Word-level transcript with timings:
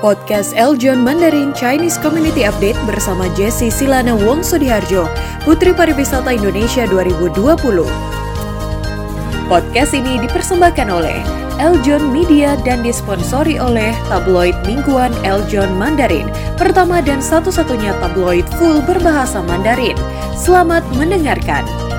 Podcast 0.00 0.56
Eljon 0.56 1.04
Mandarin 1.04 1.52
Chinese 1.52 2.00
Community 2.00 2.48
Update 2.48 2.80
bersama 2.88 3.28
Jesse 3.36 3.68
Silana 3.68 4.16
Wong 4.16 4.40
Sudiharjo, 4.40 5.04
Putri 5.44 5.76
Pariwisata 5.76 6.32
Indonesia 6.32 6.88
2020. 6.88 7.36
Podcast 9.44 9.92
ini 9.92 10.16
dipersembahkan 10.24 10.88
oleh 10.88 11.20
Eljon 11.60 12.00
Media 12.16 12.56
dan 12.64 12.80
disponsori 12.80 13.60
oleh 13.60 13.92
tabloid 14.08 14.56
mingguan 14.64 15.12
Eljon 15.20 15.68
Mandarin, 15.76 16.32
pertama 16.56 17.04
dan 17.04 17.20
satu-satunya 17.20 17.92
tabloid 18.00 18.48
full 18.56 18.80
berbahasa 18.88 19.44
Mandarin. 19.44 20.00
Selamat 20.32 20.80
mendengarkan. 20.96 21.89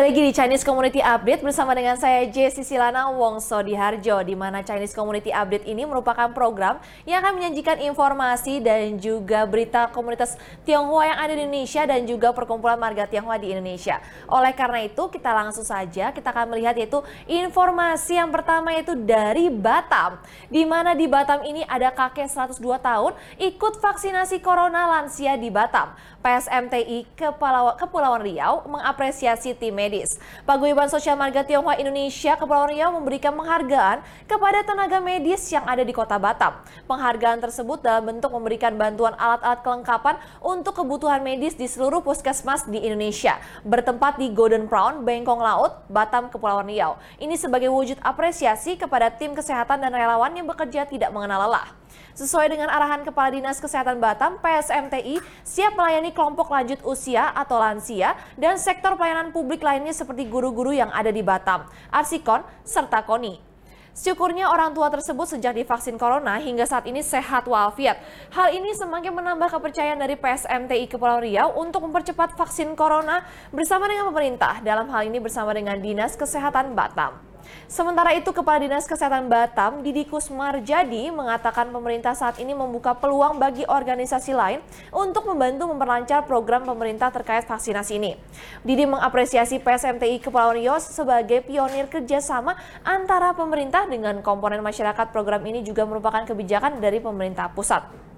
Kembali 0.00 0.16
lagi 0.16 0.28
di 0.32 0.32
Chinese 0.32 0.64
Community 0.64 1.00
Update 1.04 1.44
bersama 1.44 1.76
dengan 1.76 1.92
saya 2.00 2.24
Jessi 2.24 2.64
Silana 2.64 3.12
Wongso 3.12 3.60
di 3.60 3.76
Harjo, 3.76 4.24
di 4.24 4.32
mana 4.32 4.64
Chinese 4.64 4.96
Community 4.96 5.28
Update 5.28 5.68
ini 5.68 5.84
merupakan 5.84 6.24
program 6.32 6.80
yang 7.04 7.20
akan 7.20 7.36
menyajikan 7.36 7.76
informasi 7.84 8.64
dan 8.64 8.96
juga 8.96 9.44
berita 9.44 9.92
komunitas 9.92 10.40
Tionghoa 10.64 11.04
yang 11.04 11.18
ada 11.20 11.32
di 11.36 11.44
Indonesia 11.44 11.84
dan 11.84 12.08
juga 12.08 12.32
perkumpulan 12.32 12.80
marga 12.80 13.04
Tionghoa 13.12 13.36
di 13.36 13.52
Indonesia. 13.52 14.00
Oleh 14.24 14.56
karena 14.56 14.88
itu, 14.88 15.04
kita 15.12 15.36
langsung 15.36 15.68
saja 15.68 16.16
kita 16.16 16.32
akan 16.32 16.56
melihat 16.56 16.80
yaitu 16.80 17.04
informasi 17.28 18.16
yang 18.16 18.32
pertama 18.32 18.72
yaitu 18.72 18.96
dari 18.96 19.52
Batam, 19.52 20.16
di 20.48 20.64
mana 20.64 20.96
di 20.96 21.12
Batam 21.12 21.44
ini 21.44 21.60
ada 21.68 21.92
kakek 21.92 22.24
102 22.24 22.56
tahun 22.80 23.12
ikut 23.36 23.74
vaksinasi 23.84 24.40
corona 24.40 24.88
lansia 24.96 25.36
di 25.36 25.52
Batam. 25.52 25.92
PSMTI 26.20 27.08
Kepulauan 27.16 28.20
Riau 28.20 28.68
mengapresiasi 28.68 29.56
tim 29.56 29.72
medis. 29.72 30.20
Paguyuban 30.44 30.92
Sosial 30.92 31.16
Marga 31.16 31.40
Tionghoa 31.40 31.80
Indonesia 31.80 32.36
Kepulauan 32.36 32.68
Riau 32.68 32.92
memberikan 32.92 33.32
penghargaan 33.32 34.04
kepada 34.28 34.60
tenaga 34.60 35.00
medis 35.00 35.48
yang 35.48 35.64
ada 35.64 35.80
di 35.80 35.96
Kota 35.96 36.20
Batam. 36.20 36.60
Penghargaan 36.84 37.40
tersebut 37.40 37.80
dalam 37.80 38.04
bentuk 38.04 38.28
memberikan 38.36 38.76
bantuan 38.76 39.16
alat-alat 39.16 39.64
kelengkapan 39.64 40.20
untuk 40.44 40.76
kebutuhan 40.76 41.24
medis 41.24 41.56
di 41.56 41.64
seluruh 41.64 42.04
puskesmas 42.04 42.68
di 42.68 42.84
Indonesia, 42.84 43.40
bertempat 43.64 44.20
di 44.20 44.28
Golden 44.28 44.68
Crown, 44.68 45.00
Bengkong 45.08 45.40
Laut, 45.40 45.80
Batam, 45.88 46.28
Kepulauan 46.28 46.68
Riau. 46.68 47.00
Ini 47.16 47.32
sebagai 47.40 47.72
wujud 47.72 47.96
apresiasi 48.04 48.76
kepada 48.76 49.08
tim 49.08 49.32
kesehatan 49.32 49.80
dan 49.80 49.96
relawan 49.96 50.36
yang 50.36 50.44
bekerja 50.44 50.84
tidak 50.84 51.08
mengenal 51.16 51.48
lelah. 51.48 51.80
Sesuai 52.14 52.52
dengan 52.52 52.68
arahan 52.68 53.06
Kepala 53.06 53.32
Dinas 53.32 53.62
Kesehatan 53.62 54.02
Batam, 54.02 54.36
PSMTI 54.42 55.22
siap 55.46 55.78
melayani 55.78 56.10
kelompok 56.10 56.52
lanjut 56.52 56.82
usia 56.84 57.30
atau 57.32 57.56
lansia 57.56 58.18
dan 58.36 58.58
sektor 58.60 58.98
pelayanan 58.98 59.30
publik 59.30 59.64
lainnya 59.64 59.94
seperti 59.94 60.26
guru-guru 60.26 60.74
yang 60.74 60.92
ada 60.92 61.08
di 61.08 61.24
Batam, 61.24 61.64
Arsikon, 61.88 62.42
serta 62.66 63.02
KONI. 63.06 63.50
Syukurnya 63.90 64.48
orang 64.48 64.70
tua 64.70 64.86
tersebut 64.86 65.26
sejak 65.26 65.50
divaksin 65.50 65.98
corona 65.98 66.38
hingga 66.38 66.62
saat 66.62 66.86
ini 66.86 67.02
sehat 67.02 67.44
walafiat. 67.44 67.98
Hal 68.30 68.54
ini 68.54 68.70
semakin 68.72 69.10
menambah 69.12 69.50
kepercayaan 69.50 69.98
dari 69.98 70.14
PSMTI 70.14 70.86
Kepulauan 70.88 71.26
Riau 71.26 71.58
untuk 71.58 71.84
mempercepat 71.84 72.38
vaksin 72.38 72.78
corona 72.78 73.26
bersama 73.50 73.90
dengan 73.90 74.08
pemerintah, 74.08 74.62
dalam 74.62 74.86
hal 74.94 75.10
ini 75.10 75.18
bersama 75.18 75.50
dengan 75.52 75.76
Dinas 75.82 76.14
Kesehatan 76.14 76.78
Batam. 76.78 77.29
Sementara 77.70 78.12
itu, 78.16 78.34
Kepala 78.34 78.60
Dinas 78.60 78.84
Kesehatan 78.84 79.30
Batam, 79.30 79.80
Didikus 79.80 80.28
Marjadi, 80.28 81.08
mengatakan 81.14 81.70
pemerintah 81.70 82.12
saat 82.18 82.36
ini 82.42 82.52
membuka 82.52 82.92
peluang 82.96 83.38
bagi 83.38 83.62
organisasi 83.64 84.34
lain 84.34 84.58
untuk 84.90 85.28
membantu 85.30 85.70
memperlancar 85.70 86.26
program 86.26 86.66
pemerintah 86.66 87.08
terkait 87.14 87.46
vaksinasi 87.46 88.02
ini. 88.02 88.18
Didi 88.66 88.84
mengapresiasi 88.84 89.62
PSMTI 89.62 90.18
Kepulauan 90.18 90.58
Riau 90.58 90.76
sebagai 90.82 91.40
pionir 91.46 91.86
kerjasama 91.86 92.58
antara 92.82 93.32
pemerintah 93.32 93.86
dengan 93.86 94.18
komponen 94.20 94.60
masyarakat. 94.60 95.14
Program 95.14 95.40
ini 95.46 95.62
juga 95.62 95.86
merupakan 95.86 96.26
kebijakan 96.26 96.82
dari 96.82 96.98
pemerintah 96.98 97.48
pusat. 97.54 98.09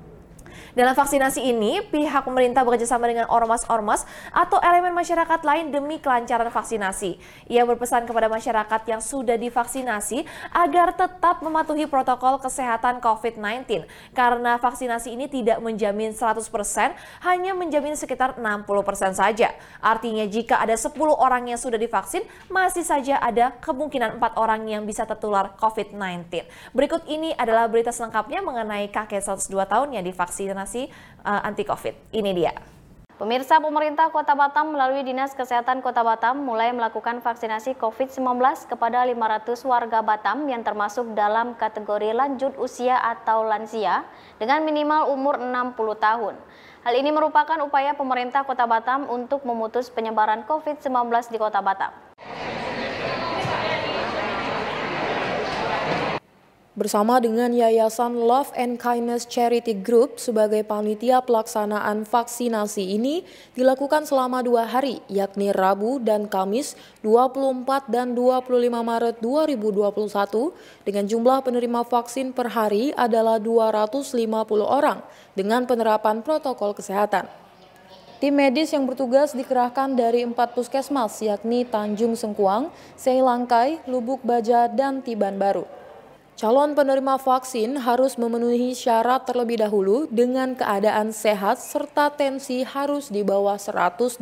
Dalam 0.72 0.96
vaksinasi 0.96 1.52
ini, 1.52 1.84
pihak 1.84 2.24
pemerintah 2.24 2.64
bekerjasama 2.64 3.04
dengan 3.04 3.28
ormas-ormas 3.28 4.08
atau 4.32 4.56
elemen 4.64 4.96
masyarakat 4.96 5.44
lain 5.44 5.68
demi 5.68 6.00
kelancaran 6.00 6.48
vaksinasi. 6.48 7.20
Ia 7.52 7.68
berpesan 7.68 8.08
kepada 8.08 8.32
masyarakat 8.32 8.80
yang 8.88 9.04
sudah 9.04 9.36
divaksinasi 9.36 10.24
agar 10.48 10.96
tetap 10.96 11.44
mematuhi 11.44 11.84
protokol 11.84 12.40
kesehatan 12.40 13.04
COVID-19 13.04 13.84
karena 14.16 14.56
vaksinasi 14.56 15.12
ini 15.12 15.28
tidak 15.28 15.60
menjamin 15.60 16.16
100%, 16.16 16.40
hanya 17.20 17.52
menjamin 17.52 17.92
sekitar 17.92 18.40
60% 18.40 19.12
saja. 19.12 19.52
Artinya 19.84 20.24
jika 20.24 20.56
ada 20.56 20.72
10 20.72 20.96
orang 21.12 21.52
yang 21.52 21.60
sudah 21.60 21.76
divaksin, 21.76 22.24
masih 22.48 22.80
saja 22.80 23.20
ada 23.20 23.52
kemungkinan 23.60 24.16
4 24.16 24.40
orang 24.40 24.64
yang 24.64 24.88
bisa 24.88 25.04
tertular 25.04 25.52
COVID-19. 25.60 26.48
Berikut 26.72 27.04
ini 27.12 27.36
adalah 27.36 27.68
berita 27.68 27.92
selengkapnya 27.92 28.40
mengenai 28.40 28.88
kakek 28.88 29.20
102 29.20 29.68
tahun 29.68 30.00
yang 30.00 30.04
divaksinasi 30.08 30.61
vaksinasi 30.62 30.94
uh, 31.26 31.42
anti 31.42 31.66
COVID. 31.66 32.14
Ini 32.14 32.30
dia. 32.30 32.54
Pemirsa 33.22 33.62
pemerintah 33.62 34.10
Kota 34.10 34.34
Batam 34.34 34.74
melalui 34.74 35.06
Dinas 35.06 35.30
Kesehatan 35.30 35.78
Kota 35.78 36.02
Batam 36.02 36.42
mulai 36.42 36.74
melakukan 36.74 37.22
vaksinasi 37.22 37.78
COVID-19 37.78 38.18
kepada 38.66 39.06
500 39.06 39.62
warga 39.62 40.02
Batam 40.02 40.50
yang 40.50 40.66
termasuk 40.66 41.14
dalam 41.14 41.54
kategori 41.54 42.10
lanjut 42.18 42.58
usia 42.58 42.98
atau 42.98 43.46
lansia 43.46 44.02
dengan 44.42 44.66
minimal 44.66 45.14
umur 45.14 45.38
60 45.38 45.76
tahun. 46.02 46.34
Hal 46.82 46.94
ini 46.98 47.14
merupakan 47.14 47.62
upaya 47.62 47.94
pemerintah 47.94 48.42
Kota 48.42 48.66
Batam 48.66 49.06
untuk 49.06 49.46
memutus 49.46 49.86
penyebaran 49.86 50.42
COVID-19 50.42 50.90
di 51.30 51.38
Kota 51.38 51.62
Batam. 51.62 52.11
Bersama 56.72 57.20
dengan 57.20 57.52
Yayasan 57.52 58.16
Love 58.16 58.48
and 58.56 58.80
Kindness 58.80 59.28
Charity 59.28 59.76
Group 59.76 60.16
sebagai 60.16 60.64
panitia 60.64 61.20
pelaksanaan 61.20 62.08
vaksinasi 62.08 62.96
ini 62.96 63.28
dilakukan 63.52 64.08
selama 64.08 64.40
dua 64.40 64.64
hari, 64.64 65.04
yakni 65.12 65.52
Rabu 65.52 66.00
dan 66.00 66.32
Kamis 66.32 66.72
24 67.04 67.92
dan 67.92 68.16
25 68.16 68.48
Maret 68.72 69.20
2021 69.20 70.88
dengan 70.88 71.04
jumlah 71.04 71.38
penerima 71.44 71.80
vaksin 71.84 72.32
per 72.32 72.48
hari 72.56 72.96
adalah 72.96 73.36
250 73.36 74.16
orang 74.64 75.04
dengan 75.36 75.68
penerapan 75.68 76.24
protokol 76.24 76.72
kesehatan. 76.72 77.28
Tim 78.16 78.32
medis 78.38 78.72
yang 78.72 78.86
bertugas 78.86 79.34
dikerahkan 79.34 79.92
dari 79.98 80.24
empat 80.24 80.54
puskesmas 80.56 81.20
yakni 81.20 81.66
Tanjung 81.66 82.14
Sengkuang, 82.14 82.72
Seilangkai, 82.94 83.84
Lubuk 83.90 84.22
Baja, 84.22 84.70
dan 84.70 85.02
Tiban 85.02 85.36
Baru. 85.36 85.81
Calon 86.42 86.74
penerima 86.74 87.22
vaksin 87.22 87.78
harus 87.78 88.18
memenuhi 88.18 88.74
syarat 88.74 89.30
terlebih 89.30 89.62
dahulu 89.62 90.10
dengan 90.10 90.58
keadaan 90.58 91.14
sehat 91.14 91.62
serta 91.62 92.10
tensi 92.10 92.66
harus 92.66 93.14
di 93.14 93.22
bawah 93.22 93.54
180. 93.54 94.18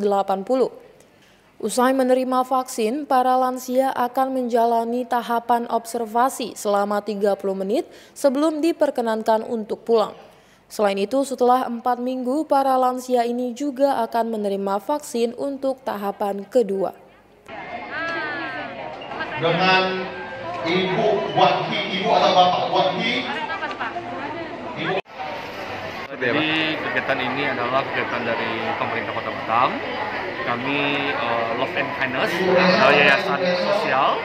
Usai 1.57 1.97
menerima 1.97 2.45
vaksin, 2.45 3.09
para 3.09 3.33
lansia 3.41 3.89
akan 3.97 4.37
menjalani 4.37 5.01
tahapan 5.01 5.65
observasi 5.65 6.53
selama 6.53 7.01
30 7.01 7.41
menit 7.57 7.89
sebelum 8.13 8.61
diperkenankan 8.61 9.41
untuk 9.41 9.81
pulang. 9.81 10.13
Selain 10.69 11.01
itu, 11.01 11.25
setelah 11.25 11.65
empat 11.65 11.97
minggu, 11.97 12.45
para 12.45 12.77
lansia 12.77 13.25
ini 13.25 13.57
juga 13.57 13.97
akan 14.05 14.37
menerima 14.37 14.77
vaksin 14.77 15.33
untuk 15.41 15.81
tahapan 15.81 16.45
kedua. 16.45 16.93
Dengan 19.41 20.20
Ibu 20.61 21.33
buat 21.33 21.55
ibu 21.73 22.09
atau 22.13 22.31
bapak 22.37 22.63
buat. 22.69 22.87
Ibu. 24.77 24.95
Jadi 26.21 26.49
kegiatan 26.77 27.17
ini 27.17 27.43
adalah 27.49 27.81
kegiatan 27.81 28.21
dari 28.21 28.53
pemerintah 28.77 29.11
Kota 29.17 29.31
Batam. 29.33 29.69
Kami 30.41 30.79
uh, 31.17 31.57
Love 31.57 31.77
and 31.77 31.89
Kindness, 31.97 32.33
uh, 32.37 32.91
yayasan 32.93 33.41
sosial 33.41 34.21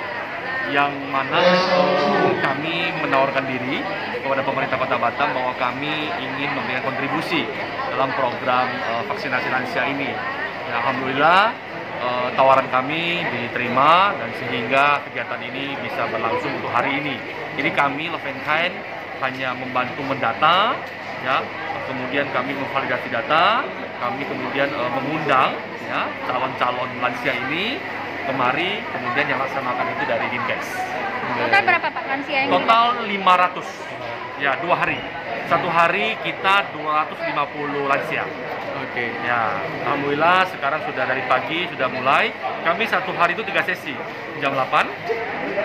yang 0.72 0.92
mana 1.08 1.40
uh, 1.40 2.32
kami 2.44 2.92
menawarkan 3.00 3.48
diri 3.48 3.80
kepada 4.20 4.44
pemerintah 4.44 4.76
Kota 4.76 4.96
Batam 5.00 5.32
bahwa 5.32 5.56
kami 5.56 6.12
ingin 6.20 6.52
memberikan 6.52 6.84
kontribusi 6.84 7.48
dalam 7.96 8.12
program 8.12 8.68
uh, 8.92 9.02
vaksinasi 9.08 9.48
lansia 9.48 9.88
ini. 9.88 10.12
Ya, 10.68 10.84
Alhamdulillah 10.84 11.65
uh, 12.00 12.28
tawaran 12.36 12.68
kami 12.68 13.24
diterima 13.24 14.16
dan 14.16 14.30
sehingga 14.40 15.00
kegiatan 15.08 15.40
ini 15.40 15.76
bisa 15.80 16.08
berlangsung 16.10 16.52
untuk 16.60 16.72
hari 16.72 17.00
ini. 17.00 17.16
Jadi 17.56 17.70
kami 17.72 18.12
Love 18.12 18.26
and 18.28 18.40
Kind 18.44 18.74
hanya 19.24 19.56
membantu 19.56 20.04
mendata, 20.04 20.76
ya, 21.24 21.40
kemudian 21.88 22.28
kami 22.36 22.52
memvalidasi 22.52 23.08
data, 23.08 23.64
kami 23.96 24.28
kemudian 24.28 24.68
uh, 24.76 24.90
mengundang 24.92 25.56
ya 25.86 26.04
calon-calon 26.28 26.90
lansia 27.00 27.32
ini 27.48 27.80
kemari, 28.26 28.82
kemudian 28.90 29.26
yang 29.30 29.40
laksanakan 29.40 29.86
itu 29.96 30.04
dari 30.04 30.26
Dinkes. 30.34 30.68
Total 31.36 31.62
berapa 31.62 31.88
Pak 31.94 32.04
lansia 32.10 32.38
ini? 32.44 32.50
Total 32.50 32.86
500, 33.06 34.42
ya 34.42 34.52
dua 34.60 34.74
hari. 34.74 34.98
Satu 35.46 35.70
hari 35.70 36.18
kita 36.26 36.74
250 36.74 37.86
lansia. 37.86 38.26
Oke. 38.96 39.12
Ya, 39.28 39.60
alhamdulillah 39.84 40.48
sekarang 40.56 40.80
sudah 40.88 41.04
dari 41.04 41.20
pagi 41.28 41.68
sudah 41.68 41.84
mulai. 41.92 42.32
Kami 42.64 42.88
satu 42.88 43.12
hari 43.12 43.36
itu 43.36 43.44
tiga 43.44 43.60
sesi, 43.60 43.92
jam 44.40 44.56
8, 44.56 44.88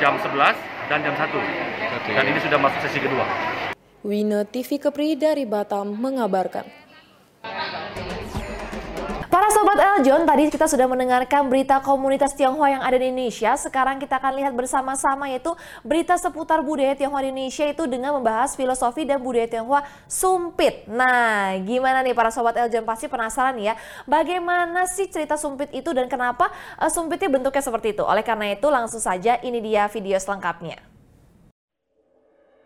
jam 0.03 0.19
11, 0.19 0.59
dan 0.91 0.99
jam 0.99 1.15
1. 1.15 1.31
Okay. 2.03 2.11
Dan 2.11 2.27
ini 2.27 2.43
sudah 2.43 2.59
masuk 2.59 2.83
sesi 2.83 2.99
kedua. 2.99 3.23
Wina 4.03 4.43
TV 4.43 4.83
Kepri 4.83 5.15
dari 5.15 5.47
Batam 5.47 5.95
mengabarkan. 5.95 6.80
Sobat 9.51 9.75
Eljon, 9.75 10.23
tadi 10.23 10.47
kita 10.47 10.63
sudah 10.63 10.87
mendengarkan 10.87 11.51
berita 11.51 11.83
komunitas 11.83 12.31
Tionghoa 12.39 12.71
yang 12.71 12.83
ada 12.87 12.95
di 12.95 13.11
Indonesia. 13.11 13.51
Sekarang 13.59 13.99
kita 13.99 14.15
akan 14.15 14.39
lihat 14.39 14.55
bersama-sama 14.55 15.27
yaitu 15.27 15.51
berita 15.83 16.15
seputar 16.15 16.63
budaya 16.63 16.95
Tionghoa 16.95 17.19
di 17.19 17.35
Indonesia 17.35 17.67
itu 17.67 17.83
dengan 17.83 18.15
membahas 18.15 18.55
filosofi 18.55 19.03
dan 19.03 19.19
budaya 19.19 19.51
Tionghoa 19.51 19.83
sumpit. 20.07 20.87
Nah, 20.87 21.59
gimana 21.67 21.99
nih 21.99 22.15
para 22.15 22.31
Sobat 22.31 22.55
Eljon? 22.63 22.87
Pasti 22.87 23.11
penasaran 23.11 23.59
ya, 23.59 23.75
bagaimana 24.07 24.87
sih 24.87 25.11
cerita 25.11 25.35
sumpit 25.35 25.67
itu 25.75 25.91
dan 25.91 26.07
kenapa 26.07 26.47
uh, 26.79 26.87
sumpitnya 26.87 27.27
bentuknya 27.27 27.59
seperti 27.59 27.91
itu? 27.91 28.07
Oleh 28.07 28.23
karena 28.23 28.55
itu 28.55 28.71
langsung 28.71 29.03
saja 29.03 29.35
ini 29.43 29.59
dia 29.59 29.91
video 29.91 30.15
selengkapnya. 30.15 30.90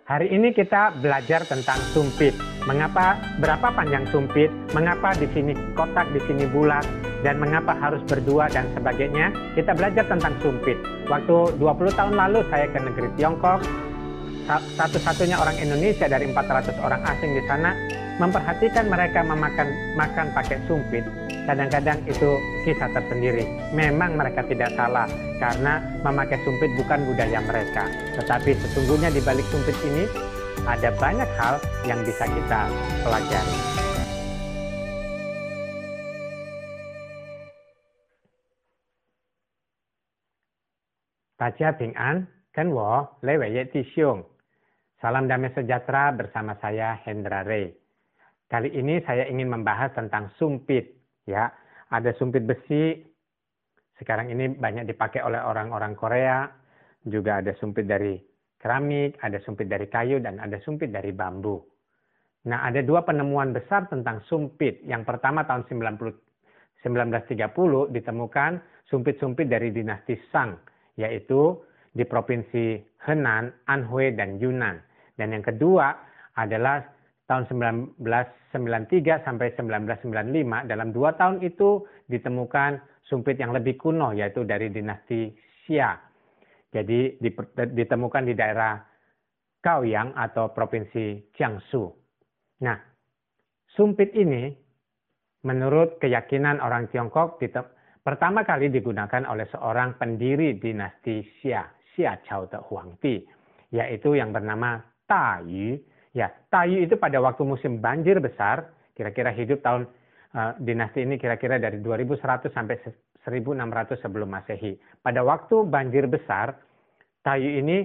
Hari 0.05 0.29
ini 0.29 0.53
kita 0.53 1.01
belajar 1.01 1.49
tentang 1.49 1.81
sumpit. 1.89 2.37
Mengapa, 2.69 3.17
berapa 3.41 3.73
panjang 3.73 4.05
sumpit, 4.13 4.53
mengapa 4.77 5.17
di 5.17 5.25
sini 5.33 5.57
kotak, 5.73 6.05
di 6.13 6.21
sini 6.29 6.45
bulat, 6.45 6.85
dan 7.25 7.41
mengapa 7.41 7.73
harus 7.73 8.05
berdua 8.05 8.45
dan 8.53 8.69
sebagainya. 8.77 9.33
Kita 9.57 9.73
belajar 9.73 10.05
tentang 10.05 10.37
sumpit. 10.45 10.77
Waktu 11.09 11.57
20 11.57 11.97
tahun 11.97 12.13
lalu 12.21 12.45
saya 12.53 12.69
ke 12.69 12.85
negeri 12.85 13.09
Tiongkok, 13.17 13.65
satu-satunya 14.77 15.41
orang 15.41 15.57
Indonesia 15.57 16.05
dari 16.05 16.29
400 16.29 16.85
orang 16.85 17.01
asing 17.01 17.33
di 17.33 17.41
sana 17.49 17.73
memperhatikan 18.15 18.87
mereka 18.87 19.19
memakan 19.23 19.67
makan 19.99 20.31
pakai 20.31 20.59
sumpit 20.67 21.03
kadang-kadang 21.45 22.01
itu 22.09 22.41
kisah 22.65 22.89
tersendiri. 22.91 23.45
Memang 23.71 24.17
mereka 24.17 24.41
tidak 24.49 24.73
salah 24.73 25.05
karena 25.37 25.79
memakai 26.01 26.41
sumpit 26.41 26.73
bukan 26.75 27.05
budaya 27.05 27.39
mereka. 27.45 27.85
Tetapi 28.17 28.51
sesungguhnya 28.57 29.13
di 29.13 29.21
balik 29.21 29.45
sumpit 29.53 29.77
ini 29.85 30.09
ada 30.65 30.89
banyak 30.97 31.29
hal 31.37 31.61
yang 31.85 32.01
bisa 32.01 32.25
kita 32.25 32.61
pelajari. 33.05 33.57
Baca 41.35 41.67
Ping 41.77 41.93
An, 41.99 42.25
kan 42.55 42.71
wo, 42.71 43.05
ti 43.21 43.83
Salam 45.03 45.27
damai 45.27 45.51
sejahtera 45.53 46.15
bersama 46.15 46.57
saya 46.63 46.97
Hendra 47.03 47.43
Ray. 47.43 47.84
Kali 48.45 48.69
ini 48.77 49.01
saya 49.01 49.25
ingin 49.25 49.49
membahas 49.49 49.93
tentang 49.97 50.29
sumpit. 50.37 50.85
Ya, 51.25 51.49
ada 51.89 52.13
sumpit 52.21 52.45
besi. 52.45 53.01
Sekarang 53.97 54.29
ini 54.29 54.53
banyak 54.53 54.85
dipakai 54.85 55.25
oleh 55.25 55.41
orang-orang 55.41 55.97
Korea. 55.97 56.45
Juga 57.05 57.41
ada 57.41 57.53
sumpit 57.57 57.89
dari 57.89 58.17
keramik, 58.61 59.17
ada 59.21 59.37
sumpit 59.45 59.65
dari 59.69 59.89
kayu, 59.89 60.21
dan 60.21 60.37
ada 60.41 60.57
sumpit 60.61 60.89
dari 60.89 61.13
bambu. 61.13 61.61
Nah, 62.45 62.61
ada 62.61 62.85
dua 62.85 63.01
penemuan 63.01 63.53
besar 63.53 63.89
tentang 63.89 64.21
sumpit. 64.29 64.85
Yang 64.85 65.09
pertama 65.09 65.45
tahun 65.49 65.65
90, 65.65 66.13
1930 66.85 67.89
ditemukan 67.89 68.51
sumpit-sumpit 68.85 69.49
dari 69.49 69.73
dinasti 69.73 70.13
Shang, 70.29 70.53
yaitu 71.01 71.57
di 71.89 72.05
provinsi 72.05 72.85
Henan, 73.01 73.49
Anhui, 73.65 74.13
dan 74.13 74.37
Yunnan. 74.37 74.77
Dan 75.17 75.33
yang 75.33 75.41
kedua 75.41 75.97
adalah 76.37 76.83
tahun 77.25 77.49
1993 77.49 79.25
sampai 79.25 79.47
1995 79.57 80.69
dalam 80.69 80.89
dua 80.93 81.17
tahun 81.17 81.41
itu 81.41 81.81
ditemukan 82.05 82.77
sumpit 83.05 83.41
yang 83.41 83.53
lebih 83.53 83.77
kuno 83.81 84.13
yaitu 84.13 84.45
dari 84.45 84.69
dinasti 84.69 85.33
Xia. 85.65 85.97
Jadi 86.69 87.17
ditemukan 87.73 88.23
di 88.29 88.33
daerah 88.37 88.77
Kaoyang 89.65 90.13
atau 90.13 90.53
provinsi 90.53 91.33
Jiangsu. 91.33 91.89
Nah, 92.61 92.77
sumpit 93.73 94.13
ini 94.13 94.53
menurut 95.41 95.97
keyakinan 95.97 96.61
orang 96.61 96.85
Tiongkok 96.93 97.41
pertama 98.05 98.45
kali 98.45 98.69
digunakan 98.69 99.25
oleh 99.25 99.49
seorang 99.49 99.97
pendiri 99.97 100.61
dinasti 100.61 101.25
Xia, 101.41 101.65
Xia 101.93 102.21
Chao 102.29 102.45
de 102.45 102.61
Huangdi, 102.61 103.25
yaitu 103.73 104.13
yang 104.13 104.29
bernama 104.29 104.77
Tayu. 105.09 105.81
Ya, 106.15 106.31
Tayu 106.47 106.79
itu 106.79 106.95
pada 106.95 107.19
waktu 107.19 107.43
musim 107.43 107.83
banjir 107.83 108.23
besar, 108.23 108.71
kira-kira 108.95 109.35
hidup 109.35 109.59
tahun 109.59 109.83
uh, 110.31 110.55
dinasti 110.63 111.03
ini 111.03 111.19
kira-kira 111.19 111.59
dari 111.59 111.83
2100 111.83 112.55
sampai 112.55 112.79
1600 113.27 113.99
sebelum 113.99 114.31
Masehi. 114.31 114.79
Pada 115.03 115.27
waktu 115.27 115.67
banjir 115.67 116.07
besar, 116.07 116.55
Tayu 117.19 117.59
ini 117.59 117.83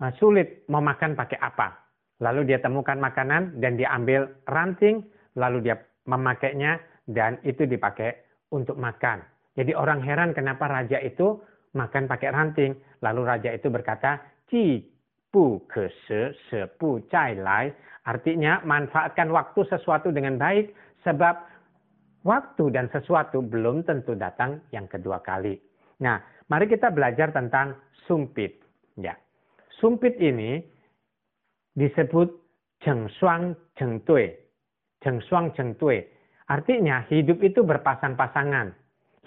uh, 0.00 0.08
sulit 0.16 0.64
memakan 0.72 1.12
pakai 1.12 1.36
apa. 1.36 1.76
Lalu 2.24 2.48
dia 2.48 2.64
temukan 2.64 2.96
makanan 2.96 3.60
dan 3.60 3.76
dia 3.76 3.92
ambil 3.92 4.24
ranting, 4.48 5.04
lalu 5.36 5.68
dia 5.68 5.76
memakainya 6.08 6.80
dan 7.04 7.36
itu 7.44 7.68
dipakai 7.68 8.24
untuk 8.56 8.80
makan. 8.80 9.20
Jadi 9.52 9.76
orang 9.76 10.00
heran 10.00 10.32
kenapa 10.32 10.64
raja 10.64 10.96
itu 11.04 11.44
makan 11.76 12.08
pakai 12.08 12.32
ranting. 12.32 12.72
Lalu 13.04 13.20
raja 13.20 13.52
itu 13.52 13.68
berkata, 13.68 14.16
Ci 14.48 14.95
bu 15.36 15.60
ke 15.68 15.92
se, 16.08 16.32
se 16.48 16.64
bu 16.80 16.96
cai 17.12 17.36
lai. 17.36 17.68
Artinya 18.08 18.64
manfaatkan 18.64 19.28
waktu 19.28 19.68
sesuatu 19.68 20.08
dengan 20.08 20.40
baik 20.40 20.72
sebab 21.04 21.36
waktu 22.24 22.72
dan 22.72 22.88
sesuatu 22.88 23.44
belum 23.44 23.84
tentu 23.84 24.16
datang 24.16 24.64
yang 24.72 24.88
kedua 24.88 25.20
kali. 25.20 25.60
Nah, 26.00 26.16
mari 26.48 26.64
kita 26.72 26.88
belajar 26.88 27.36
tentang 27.36 27.76
sumpit. 28.08 28.64
Ya. 28.96 29.12
Sumpit 29.76 30.16
ini 30.16 30.64
disebut 31.76 32.32
jeng 32.80 33.04
suang 33.20 33.52
jeng 33.76 34.00
tui. 34.08 34.32
Jeng 35.04 35.20
suang 35.28 35.52
jeng 35.52 35.76
tui. 35.76 36.00
Artinya 36.48 37.04
hidup 37.12 37.44
itu 37.44 37.60
berpasang-pasangan. 37.60 38.72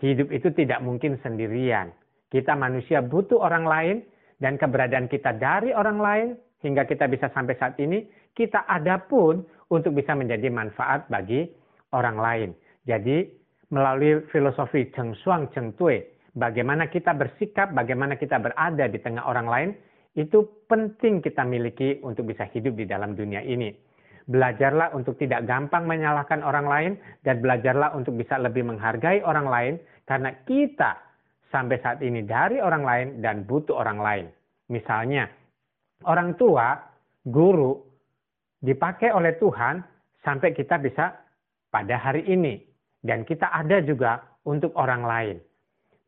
Hidup 0.02 0.34
itu 0.34 0.50
tidak 0.58 0.82
mungkin 0.82 1.22
sendirian. 1.22 1.94
Kita 2.34 2.58
manusia 2.58 3.04
butuh 3.06 3.38
orang 3.38 3.68
lain 3.68 3.98
dan 4.40 4.56
keberadaan 4.56 5.12
kita 5.12 5.36
dari 5.36 5.76
orang 5.76 6.00
lain 6.00 6.28
hingga 6.64 6.84
kita 6.88 7.08
bisa 7.08 7.32
sampai 7.32 7.56
saat 7.60 7.76
ini, 7.80 8.08
kita 8.36 8.68
ada 8.68 9.00
pun 9.00 9.44
untuk 9.72 9.96
bisa 9.96 10.16
menjadi 10.16 10.48
manfaat 10.52 11.08
bagi 11.12 11.48
orang 11.96 12.18
lain. 12.20 12.50
Jadi 12.88 13.28
melalui 13.70 14.26
filosofi 14.34 14.90
Cheng 14.96 15.14
Shuang 15.22 15.52
Cheng 15.54 15.76
Tui, 15.78 16.02
bagaimana 16.34 16.90
kita 16.90 17.14
bersikap, 17.14 17.72
bagaimana 17.76 18.18
kita 18.18 18.42
berada 18.42 18.90
di 18.90 19.00
tengah 19.00 19.28
orang 19.28 19.48
lain, 19.48 19.70
itu 20.18 20.66
penting 20.66 21.22
kita 21.22 21.46
miliki 21.46 22.02
untuk 22.02 22.28
bisa 22.28 22.50
hidup 22.50 22.76
di 22.76 22.90
dalam 22.90 23.14
dunia 23.14 23.46
ini. 23.46 23.72
Belajarlah 24.30 24.94
untuk 24.94 25.18
tidak 25.18 25.46
gampang 25.50 25.90
menyalahkan 25.90 26.46
orang 26.46 26.68
lain 26.70 26.92
dan 27.26 27.42
belajarlah 27.42 27.98
untuk 27.98 28.14
bisa 28.14 28.38
lebih 28.38 28.62
menghargai 28.62 29.26
orang 29.26 29.48
lain 29.50 29.74
karena 30.06 30.34
kita 30.46 31.02
sampai 31.50 31.82
saat 31.82 32.00
ini 32.06 32.22
dari 32.26 32.62
orang 32.62 32.84
lain 32.86 33.08
dan 33.26 33.46
butuh 33.50 33.82
orang 33.82 34.00
lain. 34.02 34.26
Misalnya, 34.70 35.26
orang 36.06 36.38
tua, 36.38 36.78
guru, 37.26 37.76
dipakai 38.62 39.10
oleh 39.12 39.36
Tuhan 39.42 39.82
sampai 40.22 40.54
kita 40.54 40.78
bisa 40.78 41.18
pada 41.74 41.96
hari 41.98 42.26
ini. 42.30 42.62
Dan 43.00 43.24
kita 43.24 43.50
ada 43.50 43.80
juga 43.82 44.20
untuk 44.44 44.76
orang 44.76 45.04
lain. 45.08 45.38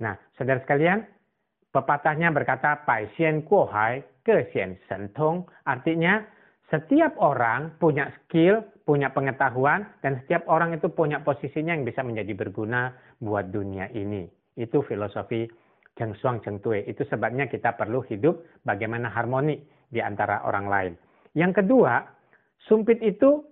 Nah, 0.04 0.18
saudara 0.36 0.60
sekalian, 0.62 1.08
pepatahnya 1.72 2.30
berkata, 2.36 2.84
Pai 2.84 3.08
Xian 3.16 3.48
Kuo 3.48 3.66
Hai, 3.66 4.04
Ke 4.28 4.52
Xian 4.52 4.76
Shen 4.86 5.08
Tong. 5.16 5.48
Artinya, 5.64 6.20
setiap 6.68 7.16
orang 7.20 7.80
punya 7.80 8.12
skill, 8.24 8.64
punya 8.84 9.12
pengetahuan, 9.16 9.88
dan 10.04 10.20
setiap 10.24 10.44
orang 10.52 10.76
itu 10.76 10.92
punya 10.92 11.24
posisinya 11.24 11.72
yang 11.76 11.88
bisa 11.88 12.04
menjadi 12.04 12.36
berguna 12.36 12.92
buat 13.24 13.52
dunia 13.52 13.88
ini. 13.96 14.28
Itu 14.60 14.84
filosofi 14.84 15.48
Cheng 16.02 16.18
Suang 16.18 16.42
Cheng 16.42 16.58
Tue. 16.66 16.82
Itu 16.90 17.06
sebabnya 17.06 17.46
kita 17.46 17.78
perlu 17.78 18.02
hidup 18.10 18.42
bagaimana 18.66 19.14
harmoni 19.14 19.62
di 19.94 20.02
antara 20.02 20.42
orang 20.50 20.66
lain. 20.66 20.94
Yang 21.38 21.62
kedua, 21.62 22.02
sumpit 22.66 22.98
itu 23.06 23.46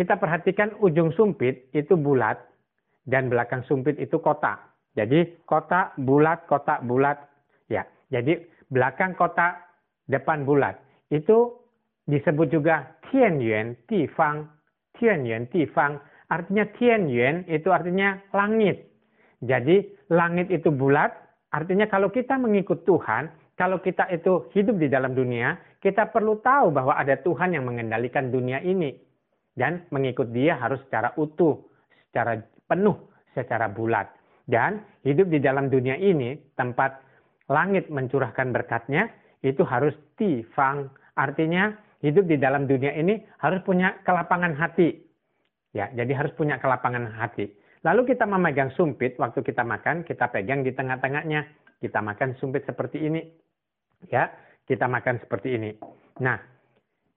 kita 0.00 0.16
perhatikan 0.16 0.72
ujung 0.80 1.12
sumpit 1.12 1.68
itu 1.76 1.92
bulat 2.00 2.40
dan 3.04 3.28
belakang 3.28 3.60
sumpit 3.68 4.00
itu 4.00 4.16
kotak. 4.16 4.56
Jadi 4.96 5.44
kotak 5.44 5.92
bulat, 6.00 6.48
kotak 6.48 6.80
bulat. 6.88 7.20
Ya, 7.68 7.84
jadi 8.08 8.40
belakang 8.72 9.12
kotak, 9.12 9.60
depan 10.08 10.48
bulat. 10.48 10.80
Itu 11.12 11.60
disebut 12.08 12.48
juga 12.48 12.96
Tian 13.12 13.44
Yuan 13.44 13.76
Ti 13.84 14.08
Fang. 14.16 14.48
Tian 14.96 15.28
Yuan 15.28 15.52
Ti 15.52 15.68
Fang. 15.68 16.00
Artinya 16.32 16.64
Tian 16.80 17.12
Yuan 17.12 17.44
itu 17.44 17.68
artinya 17.68 18.16
langit. 18.32 18.93
Jadi 19.44 19.84
langit 20.08 20.48
itu 20.48 20.72
bulat, 20.72 21.12
artinya 21.52 21.84
kalau 21.86 22.08
kita 22.08 22.40
mengikut 22.40 22.88
Tuhan, 22.88 23.28
kalau 23.54 23.78
kita 23.78 24.10
itu 24.10 24.50
hidup 24.56 24.80
di 24.80 24.90
dalam 24.90 25.14
dunia, 25.14 25.54
kita 25.78 26.10
perlu 26.10 26.42
tahu 26.42 26.74
bahwa 26.74 26.96
ada 26.96 27.14
Tuhan 27.20 27.54
yang 27.54 27.68
mengendalikan 27.68 28.32
dunia 28.32 28.58
ini. 28.64 28.96
Dan 29.54 29.86
mengikut 29.94 30.34
dia 30.34 30.58
harus 30.58 30.82
secara 30.88 31.14
utuh, 31.14 31.62
secara 32.10 32.42
penuh, 32.66 32.98
secara 33.38 33.70
bulat. 33.70 34.10
Dan 34.42 34.82
hidup 35.06 35.30
di 35.30 35.38
dalam 35.38 35.70
dunia 35.70 35.94
ini, 35.94 36.34
tempat 36.58 36.98
langit 37.46 37.86
mencurahkan 37.86 38.50
berkatnya, 38.50 39.06
itu 39.46 39.62
harus 39.62 39.94
tifang. 40.18 40.90
Artinya 41.14 41.70
hidup 42.02 42.26
di 42.26 42.34
dalam 42.34 42.66
dunia 42.66 42.90
ini 42.98 43.22
harus 43.38 43.62
punya 43.62 43.94
kelapangan 44.02 44.58
hati. 44.58 44.98
Ya, 45.70 45.86
jadi 45.94 46.10
harus 46.18 46.34
punya 46.34 46.58
kelapangan 46.58 47.14
hati. 47.14 47.54
Lalu 47.84 48.16
kita 48.16 48.24
memegang 48.24 48.72
sumpit, 48.72 49.20
waktu 49.20 49.44
kita 49.44 49.60
makan, 49.60 50.08
kita 50.08 50.32
pegang 50.32 50.64
di 50.64 50.72
tengah-tengahnya. 50.72 51.44
Kita 51.84 52.00
makan 52.00 52.32
sumpit 52.40 52.64
seperti 52.64 53.04
ini. 53.04 53.20
Ya, 54.08 54.32
kita 54.64 54.88
makan 54.88 55.20
seperti 55.20 55.60
ini. 55.60 55.70
Nah, 56.24 56.40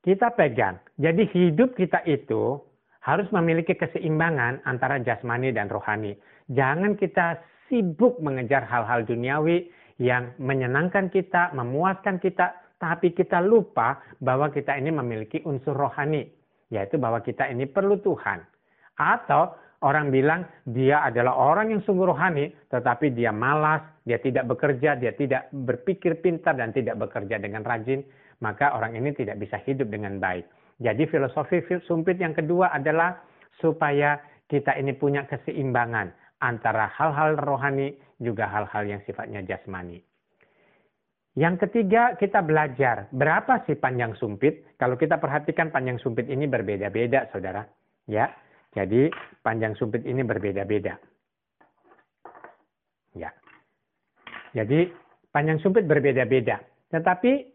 kita 0.03 0.35
pegang. 0.35 0.83
Jadi 0.99 1.23
hidup 1.31 1.71
kita 1.79 2.03
itu 2.03 2.59
harus 2.99 3.31
memiliki 3.31 3.79
keseimbangan 3.79 4.67
antara 4.67 4.99
jasmani 4.99 5.55
dan 5.55 5.71
rohani. 5.71 6.19
Jangan 6.51 6.99
kita 6.99 7.39
sibuk 7.71 8.19
mengejar 8.19 8.67
hal-hal 8.67 9.07
duniawi 9.07 9.71
yang 10.03 10.35
menyenangkan 10.35 11.07
kita, 11.07 11.55
memuaskan 11.55 12.19
kita, 12.19 12.75
tapi 12.75 13.15
kita 13.15 13.39
lupa 13.39 14.03
bahwa 14.19 14.51
kita 14.51 14.75
ini 14.75 14.91
memiliki 14.91 15.39
unsur 15.47 15.75
rohani, 15.75 16.27
yaitu 16.67 16.99
bahwa 16.99 17.23
kita 17.23 17.47
ini 17.47 17.63
perlu 17.63 17.99
Tuhan. 18.03 18.43
Atau 18.99 19.55
orang 19.85 20.09
bilang 20.09 20.47
dia 20.65 21.05
adalah 21.05 21.37
orang 21.37 21.73
yang 21.73 21.81
sungguh 21.85 22.09
rohani, 22.09 22.49
tetapi 22.71 23.13
dia 23.13 23.29
malas, 23.29 23.83
dia 24.07 24.17
tidak 24.17 24.49
bekerja, 24.49 24.97
dia 24.97 25.13
tidak 25.13 25.49
berpikir 25.53 26.17
pintar 26.23 26.57
dan 26.57 26.73
tidak 26.73 26.97
bekerja 26.97 27.37
dengan 27.37 27.61
rajin, 27.61 28.01
maka 28.41 28.73
orang 28.73 28.97
ini 28.97 29.13
tidak 29.13 29.37
bisa 29.37 29.61
hidup 29.65 29.89
dengan 29.89 30.17
baik. 30.17 30.45
Jadi 30.77 31.09
filosofi 31.09 31.61
sumpit 31.89 32.21
yang 32.21 32.37
kedua 32.37 32.69
adalah 32.69 33.17
supaya 33.57 34.21
kita 34.45 34.77
ini 34.77 34.93
punya 34.93 35.25
keseimbangan 35.25 36.13
antara 36.41 36.89
hal-hal 36.93 37.33
rohani 37.41 37.97
juga 38.21 38.45
hal-hal 38.49 38.85
yang 38.85 39.01
sifatnya 39.05 39.41
jasmani. 39.45 40.01
Yang 41.37 41.69
ketiga, 41.69 42.17
kita 42.17 42.41
belajar 42.41 43.13
berapa 43.13 43.61
sih 43.69 43.77
panjang 43.77 44.17
sumpit. 44.17 44.73
Kalau 44.81 44.97
kita 44.97 45.21
perhatikan 45.21 45.69
panjang 45.69 46.01
sumpit 46.01 46.25
ini 46.33 46.49
berbeda-beda, 46.49 47.29
saudara. 47.29 47.61
Ya, 48.09 48.33
jadi 48.77 49.09
panjang 49.41 49.73
sumpit 49.73 50.05
ini 50.05 50.21
berbeda-beda. 50.21 51.01
Ya, 53.17 53.33
jadi 54.53 54.93
panjang 55.33 55.57
sumpit 55.65 55.89
berbeda-beda. 55.89 56.61
Tetapi 56.93 57.49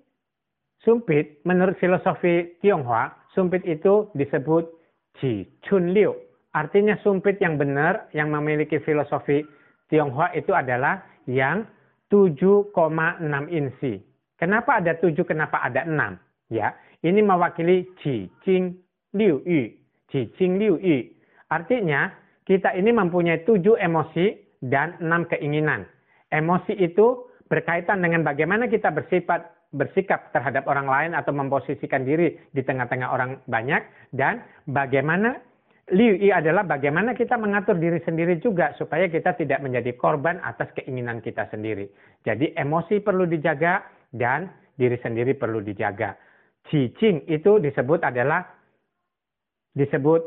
sumpit, 0.83 1.39
menurut 1.47 1.79
filosofi 1.79 2.59
Tionghoa, 2.59 3.15
sumpit 3.39 3.63
itu 3.63 4.11
disebut 4.19 4.67
Ji 5.23 5.47
Chun 5.63 5.95
Liu. 5.95 6.11
Artinya 6.53 6.99
sumpit 7.07 7.39
yang 7.39 7.55
benar, 7.55 8.11
yang 8.11 8.35
memiliki 8.35 8.83
filosofi 8.83 9.47
Tionghoa 9.87 10.35
itu 10.35 10.51
adalah 10.51 11.07
yang 11.31 11.63
7,6 12.11 12.75
inci. 13.49 14.03
Kenapa 14.37 14.83
ada 14.83 14.99
7, 14.99 15.23
kenapa 15.23 15.63
ada 15.63 15.87
6? 15.87 16.19
Ya, 16.51 16.75
ini 17.07 17.23
mewakili 17.23 17.89
Qi 18.03 18.29
Jing 18.43 18.77
Liu 19.15 19.41
Yu. 19.47 19.71
Qi 20.13 20.29
Jing 20.37 20.61
Liu 20.61 20.77
Yu. 20.77 21.12
Artinya, 21.53 22.09
kita 22.49 22.73
ini 22.73 22.89
mempunyai 22.97 23.45
7 23.45 23.77
emosi 23.77 24.57
dan 24.65 24.97
6 25.05 25.29
keinginan. 25.37 25.85
Emosi 26.33 26.73
itu 26.81 27.29
berkaitan 27.53 28.01
dengan 28.01 28.25
bagaimana 28.25 28.73
kita 28.73 28.89
bersifat 28.89 29.53
bersikap 29.73 30.33
terhadap 30.37 30.69
orang 30.69 30.85
lain 30.85 31.13
atau 31.17 31.33
memposisikan 31.33 32.05
diri 32.05 32.37
di 32.53 32.61
tengah-tengah 32.61 33.09
orang 33.09 33.41
banyak 33.49 33.81
dan 34.13 34.45
bagaimana 34.69 35.41
Liu 35.93 36.15
Yi 36.15 36.31
adalah 36.31 36.63
bagaimana 36.63 37.13
kita 37.13 37.35
mengatur 37.35 37.75
diri 37.75 37.99
sendiri 38.07 38.39
juga 38.39 38.71
supaya 38.79 39.11
kita 39.11 39.35
tidak 39.35 39.59
menjadi 39.61 39.93
korban 39.99 40.39
atas 40.41 40.71
keinginan 40.79 41.19
kita 41.19 41.51
sendiri. 41.51 41.91
Jadi 42.23 42.55
emosi 42.55 43.03
perlu 43.03 43.27
dijaga 43.27 43.83
dan 44.15 44.47
diri 44.79 44.95
sendiri 45.03 45.35
perlu 45.35 45.59
dijaga. 45.59 46.15
Qi 46.71 46.95
itu 47.27 47.59
disebut 47.59 48.01
adalah 48.07 48.47
disebut 49.75 50.23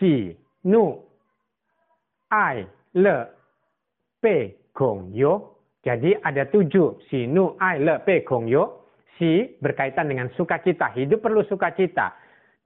si, 0.00 0.32
nu, 0.66 0.98
ai, 2.32 2.66
le, 2.98 3.18
pe, 4.18 4.68
gong, 4.74 5.14
yo. 5.14 5.60
Jadi 5.84 6.18
ada 6.18 6.48
tujuh. 6.50 6.98
Si, 7.06 7.30
nu, 7.30 7.54
ai, 7.62 7.78
le, 7.78 8.02
pe, 8.02 8.26
gong, 8.26 8.50
yo. 8.50 8.88
Si 9.18 9.58
berkaitan 9.58 10.10
dengan 10.10 10.30
sukacita. 10.34 10.94
Hidup 10.94 11.22
perlu 11.22 11.42
sukacita. 11.46 12.14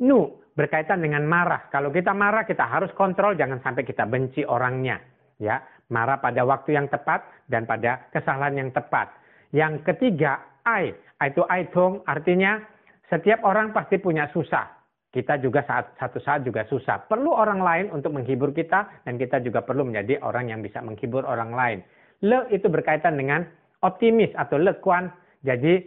Nu 0.05 0.43
berkaitan 0.53 1.01
dengan 1.01 1.25
marah. 1.25 1.69
Kalau 1.73 1.89
kita 1.89 2.13
marah, 2.13 2.45
kita 2.45 2.65
harus 2.69 2.93
kontrol, 2.93 3.33
jangan 3.37 3.61
sampai 3.65 3.89
kita 3.89 4.05
benci 4.05 4.45
orangnya. 4.45 5.01
Ya, 5.41 5.65
marah 5.89 6.21
pada 6.21 6.45
waktu 6.45 6.77
yang 6.77 6.87
tepat 6.93 7.25
dan 7.49 7.65
pada 7.65 8.05
kesalahan 8.13 8.61
yang 8.61 8.71
tepat. 8.71 9.11
Yang 9.51 9.83
ketiga, 9.89 10.39
ai. 10.63 10.93
Itu 11.23 11.47
aitong 11.47 12.03
artinya 12.03 12.59
setiap 13.07 13.47
orang 13.47 13.71
pasti 13.71 13.97
punya 14.03 14.27
susah. 14.35 14.82
Kita 15.13 15.37
juga 15.37 15.61
saat 15.69 15.93
satu 16.01 16.25
saat 16.25 16.41
juga 16.41 16.65
susah. 16.65 17.05
Perlu 17.05 17.29
orang 17.37 17.61
lain 17.61 17.87
untuk 17.93 18.17
menghibur 18.17 18.49
kita 18.57 19.05
dan 19.05 19.21
kita 19.21 19.45
juga 19.45 19.61
perlu 19.61 19.85
menjadi 19.85 20.25
orang 20.25 20.49
yang 20.49 20.65
bisa 20.65 20.81
menghibur 20.81 21.29
orang 21.29 21.53
lain. 21.53 21.79
Le 22.25 22.49
itu 22.49 22.65
berkaitan 22.73 23.21
dengan 23.21 23.45
optimis 23.85 24.33
atau 24.33 24.57
lekuan. 24.57 25.13
Jadi 25.45 25.85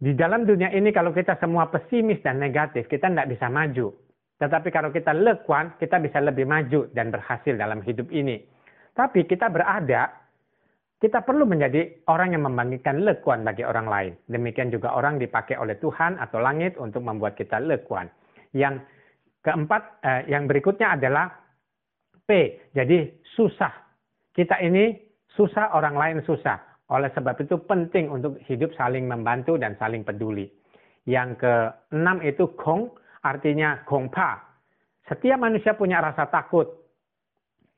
di 0.00 0.12
dalam 0.18 0.42
dunia 0.42 0.74
ini 0.74 0.90
kalau 0.90 1.14
kita 1.14 1.38
semua 1.38 1.70
pesimis 1.70 2.18
dan 2.26 2.42
negatif, 2.42 2.90
kita 2.90 3.06
tidak 3.12 3.30
bisa 3.30 3.46
maju. 3.46 3.94
Tetapi 4.40 4.68
kalau 4.72 4.88
kita 4.90 5.12
lekuan, 5.12 5.76
kita 5.76 6.00
bisa 6.00 6.18
lebih 6.18 6.48
maju 6.48 6.88
dan 6.96 7.12
berhasil 7.12 7.52
dalam 7.54 7.84
hidup 7.84 8.08
ini. 8.08 8.40
Tapi 8.96 9.28
kita 9.28 9.52
berada, 9.52 10.08
kita 11.00 11.24
perlu 11.24 11.48
menjadi 11.48 12.04
orang 12.12 12.36
yang 12.36 12.44
membangkitkan 12.44 13.00
lekuan 13.00 13.40
bagi 13.40 13.64
orang 13.64 13.88
lain. 13.88 14.12
Demikian 14.28 14.68
juga 14.68 14.92
orang 14.92 15.16
dipakai 15.16 15.56
oleh 15.56 15.80
Tuhan 15.80 16.20
atau 16.20 16.44
langit 16.44 16.76
untuk 16.76 17.00
membuat 17.00 17.40
kita 17.40 17.56
lekuan. 17.56 18.04
Yang 18.52 18.84
keempat, 19.40 19.82
eh, 20.04 20.22
yang 20.28 20.44
berikutnya 20.44 21.00
adalah 21.00 21.32
P. 22.28 22.60
Jadi 22.76 23.24
susah. 23.32 23.72
Kita 24.36 24.60
ini 24.60 24.92
susah, 25.32 25.72
orang 25.72 25.96
lain 25.96 26.18
susah. 26.20 26.60
Oleh 26.92 27.08
sebab 27.16 27.38
itu 27.40 27.56
penting 27.64 28.12
untuk 28.12 28.36
hidup 28.44 28.76
saling 28.76 29.08
membantu 29.08 29.56
dan 29.56 29.80
saling 29.80 30.04
peduli. 30.04 30.52
Yang 31.08 31.40
keenam 31.40 32.20
itu 32.20 32.44
kong, 32.60 32.92
artinya 33.24 33.80
pa. 33.88 34.36
Setiap 35.08 35.38
manusia 35.40 35.72
punya 35.72 36.04
rasa 36.04 36.28
takut. 36.28 36.79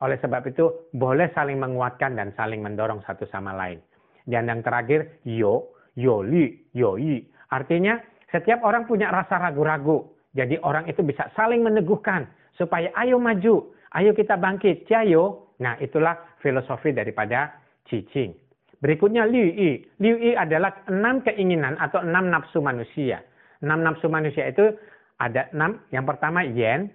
Oleh 0.02 0.18
sebab 0.18 0.42
itu 0.50 0.90
boleh 0.98 1.30
saling 1.30 1.62
menguatkan 1.62 2.18
dan 2.18 2.34
saling 2.34 2.58
mendorong 2.58 2.98
satu 3.06 3.22
sama 3.30 3.54
lain. 3.54 3.78
Dan 4.26 4.50
yang 4.50 4.60
terakhir 4.66 5.22
yo, 5.22 5.78
yo 5.94 6.26
li, 6.26 6.50
yo 6.74 6.98
yi. 6.98 7.22
Artinya 7.54 8.02
setiap 8.34 8.66
orang 8.66 8.90
punya 8.90 9.14
rasa 9.14 9.38
ragu-ragu. 9.38 10.10
Jadi 10.34 10.58
orang 10.66 10.90
itu 10.90 11.06
bisa 11.06 11.30
saling 11.38 11.62
meneguhkan 11.62 12.26
supaya 12.58 12.90
ayo 12.98 13.22
maju, 13.22 13.70
ayo 13.94 14.10
kita 14.10 14.34
bangkit, 14.34 14.90
jayo. 14.90 15.54
Nah 15.62 15.78
itulah 15.78 16.18
filosofi 16.42 16.90
daripada 16.90 17.62
Cicing. 17.86 18.34
Berikutnya 18.82 19.22
Liu 19.28 19.46
Yi. 19.46 19.70
Liu 20.02 20.16
Yi 20.18 20.32
adalah 20.34 20.82
enam 20.90 21.22
keinginan 21.22 21.78
atau 21.78 22.02
enam 22.02 22.26
nafsu 22.26 22.58
manusia. 22.58 23.22
Enam 23.62 23.86
nafsu 23.86 24.10
manusia 24.10 24.50
itu 24.50 24.74
ada 25.22 25.46
enam. 25.54 25.78
Yang 25.94 26.04
pertama 26.10 26.42
Yen, 26.42 26.90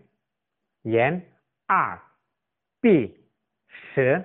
Yen, 0.83 1.23
A, 1.71 1.99
Pi, 2.81 3.09
Se, 3.93 4.21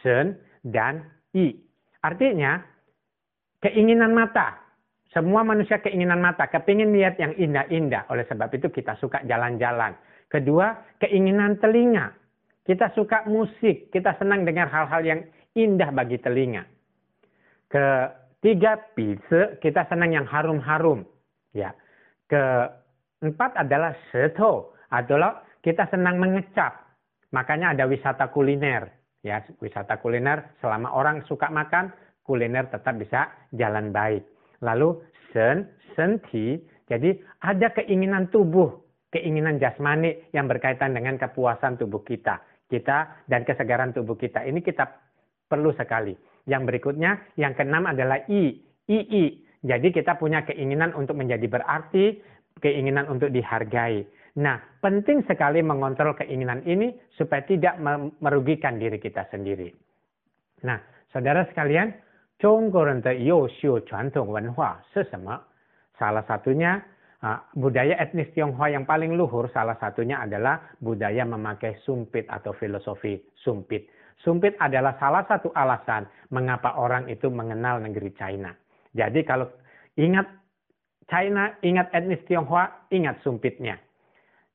Sen, 0.00 0.36
dan 0.64 1.04
I. 1.36 1.56
Artinya 2.04 2.60
keinginan 3.64 4.12
mata. 4.12 4.60
Semua 5.14 5.46
manusia 5.46 5.78
keinginan 5.78 6.18
mata, 6.18 6.50
kepingin 6.50 6.90
lihat 6.90 7.16
yang 7.22 7.32
indah-indah. 7.38 8.10
Oleh 8.10 8.26
sebab 8.26 8.50
itu 8.50 8.66
kita 8.66 8.98
suka 8.98 9.22
jalan-jalan. 9.24 9.94
Kedua, 10.26 10.74
keinginan 10.98 11.62
telinga. 11.62 12.10
Kita 12.66 12.90
suka 12.96 13.22
musik, 13.30 13.94
kita 13.94 14.16
senang 14.18 14.42
dengar 14.42 14.66
hal-hal 14.72 15.04
yang 15.04 15.20
indah 15.54 15.94
bagi 15.94 16.18
telinga. 16.18 16.66
Ketiga, 17.70 18.80
pizza, 18.98 19.54
kita 19.62 19.86
senang 19.86 20.12
yang 20.12 20.26
harum-harum. 20.26 21.06
Ya. 21.54 21.72
Keempat 22.26 23.54
adalah 23.54 23.94
seto, 24.10 24.74
adalah 24.90 25.46
kita 25.62 25.86
senang 25.94 26.18
mengecap. 26.18 26.83
Makanya 27.34 27.74
ada 27.74 27.90
wisata 27.90 28.30
kuliner. 28.30 28.94
Ya, 29.26 29.42
wisata 29.58 29.98
kuliner 29.98 30.54
selama 30.62 30.94
orang 30.94 31.26
suka 31.26 31.50
makan, 31.50 31.90
kuliner 32.22 32.70
tetap 32.70 32.94
bisa 32.94 33.26
jalan 33.50 33.90
baik. 33.90 34.22
Lalu 34.62 35.02
sen, 35.34 35.66
senti, 35.98 36.60
jadi 36.86 37.16
ada 37.42 37.74
keinginan 37.74 38.30
tubuh, 38.30 38.70
keinginan 39.10 39.58
jasmani 39.58 40.30
yang 40.30 40.46
berkaitan 40.46 40.94
dengan 40.94 41.18
kepuasan 41.18 41.80
tubuh 41.80 42.06
kita. 42.06 42.38
Kita 42.70 43.26
dan 43.26 43.42
kesegaran 43.42 43.90
tubuh 43.96 44.14
kita. 44.14 44.44
Ini 44.44 44.60
kita 44.62 44.86
perlu 45.48 45.74
sekali. 45.74 46.14
Yang 46.44 46.62
berikutnya, 46.68 47.34
yang 47.40 47.56
keenam 47.56 47.88
adalah 47.88 48.20
I. 48.28 48.60
II. 48.84 49.24
Jadi 49.64 49.88
kita 49.96 50.20
punya 50.20 50.44
keinginan 50.44 50.92
untuk 50.92 51.16
menjadi 51.16 51.48
berarti, 51.48 52.20
keinginan 52.60 53.08
untuk 53.08 53.32
dihargai. 53.32 54.04
Nah, 54.34 54.58
penting 54.82 55.22
sekali 55.30 55.62
mengontrol 55.62 56.18
keinginan 56.18 56.66
ini 56.66 56.90
supaya 57.14 57.46
tidak 57.46 57.78
merugikan 58.18 58.82
diri 58.82 58.98
kita 58.98 59.30
sendiri. 59.30 59.70
Nah, 60.66 60.82
saudara 61.14 61.46
sekalian, 61.46 61.94
Salah 65.94 66.24
satunya 66.26 66.82
budaya 67.54 67.94
etnis 68.02 68.28
Tionghoa 68.34 68.74
yang 68.74 68.82
paling 68.84 69.14
luhur 69.14 69.46
salah 69.54 69.78
satunya 69.78 70.20
adalah 70.20 70.60
budaya 70.82 71.22
memakai 71.22 71.78
sumpit 71.86 72.26
atau 72.26 72.50
filosofi 72.58 73.16
sumpit. 73.38 73.86
Sumpit 74.20 74.58
adalah 74.58 74.98
salah 74.98 75.22
satu 75.30 75.54
alasan 75.54 76.10
mengapa 76.34 76.74
orang 76.74 77.06
itu 77.06 77.30
mengenal 77.30 77.78
negeri 77.80 78.10
China. 78.18 78.50
Jadi 78.90 79.22
kalau 79.22 79.46
ingat 79.94 80.26
China, 81.06 81.54
ingat 81.62 81.94
etnis 81.94 82.20
Tionghoa, 82.26 82.90
ingat 82.90 83.22
sumpitnya. 83.22 83.78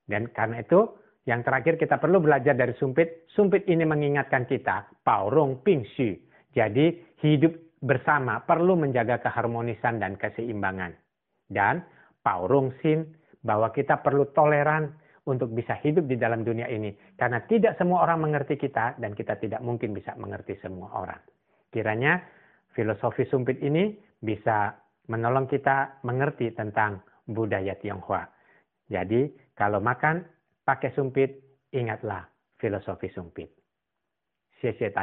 Dan 0.09 0.33
karena 0.33 0.65
itu 0.65 0.89
yang 1.29 1.45
terakhir 1.45 1.77
kita 1.77 2.01
perlu 2.01 2.17
belajar 2.17 2.57
dari 2.57 2.73
sumpit. 2.81 3.29
Sumpit 3.29 3.69
ini 3.69 3.85
mengingatkan 3.85 4.49
kita, 4.49 4.89
Paurong 5.05 5.61
Ping 5.61 5.85
Xu. 5.93 6.17
Jadi 6.57 6.97
hidup 7.21 7.53
bersama 7.85 8.41
perlu 8.43 8.73
menjaga 8.73 9.21
keharmonisan 9.21 10.01
dan 10.01 10.17
keseimbangan. 10.17 10.97
Dan 11.45 11.85
paurung 12.25 12.75
sin 12.83 13.15
bahwa 13.41 13.71
kita 13.71 14.03
perlu 14.03 14.29
toleran 14.35 14.91
untuk 15.25 15.53
bisa 15.53 15.77
hidup 15.85 16.09
di 16.09 16.17
dalam 16.17 16.41
dunia 16.41 16.65
ini 16.65 16.89
karena 17.13 17.45
tidak 17.45 17.77
semua 17.77 18.01
orang 18.03 18.25
mengerti 18.25 18.57
kita 18.57 18.97
dan 18.97 19.13
kita 19.13 19.37
tidak 19.37 19.61
mungkin 19.61 19.93
bisa 19.93 20.17
mengerti 20.17 20.57
semua 20.59 20.89
orang. 20.93 21.21
Kiranya 21.69 22.17
filosofi 22.73 23.29
sumpit 23.29 23.61
ini 23.61 23.93
bisa 24.19 24.73
menolong 25.07 25.45
kita 25.45 26.01
mengerti 26.01 26.49
tentang 26.53 27.01
budaya 27.29 27.77
Tionghoa. 27.77 28.25
Jadi 28.89 29.48
kalau 29.59 29.83
makan 29.83 30.23
pakai 30.63 30.95
sumpit, 30.95 31.35
ingatlah 31.75 32.23
filosofi 32.55 33.11
sumpit. 33.11 33.51
Xie 34.63 34.71
xie 34.79 34.95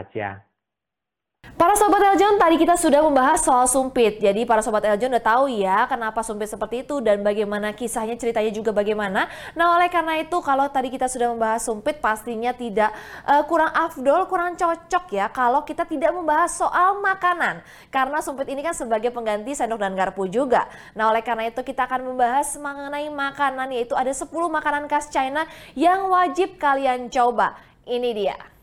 Para 1.57 1.73
sobat 1.73 2.05
Eljon, 2.13 2.37
tadi 2.37 2.61
kita 2.61 2.77
sudah 2.77 3.01
membahas 3.01 3.41
soal 3.41 3.65
sumpit. 3.65 4.21
Jadi 4.21 4.45
para 4.45 4.61
sobat 4.61 4.85
Eljon 4.85 5.09
udah 5.09 5.25
tahu 5.25 5.49
ya 5.49 5.89
kenapa 5.89 6.21
sumpit 6.21 6.53
seperti 6.53 6.85
itu 6.85 7.01
dan 7.01 7.25
bagaimana 7.25 7.73
kisahnya, 7.73 8.13
ceritanya 8.21 8.53
juga 8.53 8.77
bagaimana. 8.77 9.25
Nah 9.57 9.73
oleh 9.73 9.89
karena 9.89 10.21
itu 10.21 10.37
kalau 10.45 10.69
tadi 10.69 10.93
kita 10.93 11.09
sudah 11.09 11.33
membahas 11.33 11.65
sumpit 11.65 11.97
pastinya 11.97 12.53
tidak 12.53 12.93
uh, 13.25 13.41
kurang 13.49 13.73
afdol, 13.73 14.29
kurang 14.29 14.53
cocok 14.53 15.17
ya 15.17 15.33
kalau 15.33 15.65
kita 15.65 15.89
tidak 15.89 16.13
membahas 16.13 16.53
soal 16.53 17.01
makanan. 17.01 17.65
Karena 17.89 18.21
sumpit 18.21 18.53
ini 18.53 18.61
kan 18.61 18.77
sebagai 18.77 19.09
pengganti 19.09 19.57
sendok 19.57 19.81
dan 19.81 19.97
garpu 19.97 20.29
juga. 20.29 20.69
Nah 20.93 21.09
oleh 21.09 21.25
karena 21.25 21.49
itu 21.49 21.65
kita 21.65 21.89
akan 21.89 22.05
membahas 22.05 22.53
mengenai 22.61 23.09
makanan 23.09 23.73
yaitu 23.73 23.97
ada 23.97 24.13
10 24.13 24.29
makanan 24.29 24.93
khas 24.93 25.09
China 25.09 25.49
yang 25.73 26.13
wajib 26.13 26.61
kalian 26.61 27.09
coba. 27.09 27.57
Ini 27.89 28.13
dia. 28.13 28.56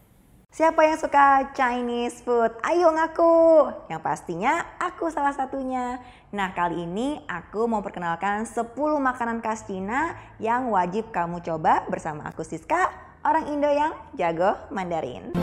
Siapa 0.53 0.85
yang 0.85 1.01
suka 1.01 1.49
Chinese 1.57 2.21
food? 2.21 2.53
Ayo 2.61 2.93
ngaku. 2.93 3.73
Yang 3.89 4.01
pastinya 4.05 4.77
aku 4.77 5.09
salah 5.09 5.33
satunya. 5.33 5.97
Nah 6.29 6.53
kali 6.53 6.85
ini 6.85 7.25
aku 7.25 7.65
mau 7.65 7.81
perkenalkan 7.81 8.45
10 8.45 8.77
makanan 8.77 9.41
khas 9.41 9.65
Cina 9.65 10.13
yang 10.37 10.69
wajib 10.69 11.09
kamu 11.09 11.41
coba 11.41 11.81
bersama 11.89 12.29
aku 12.29 12.45
Siska, 12.45 12.93
orang 13.25 13.49
Indo 13.49 13.65
yang 13.65 13.97
jago 14.13 14.53
Mandarin. 14.69 15.33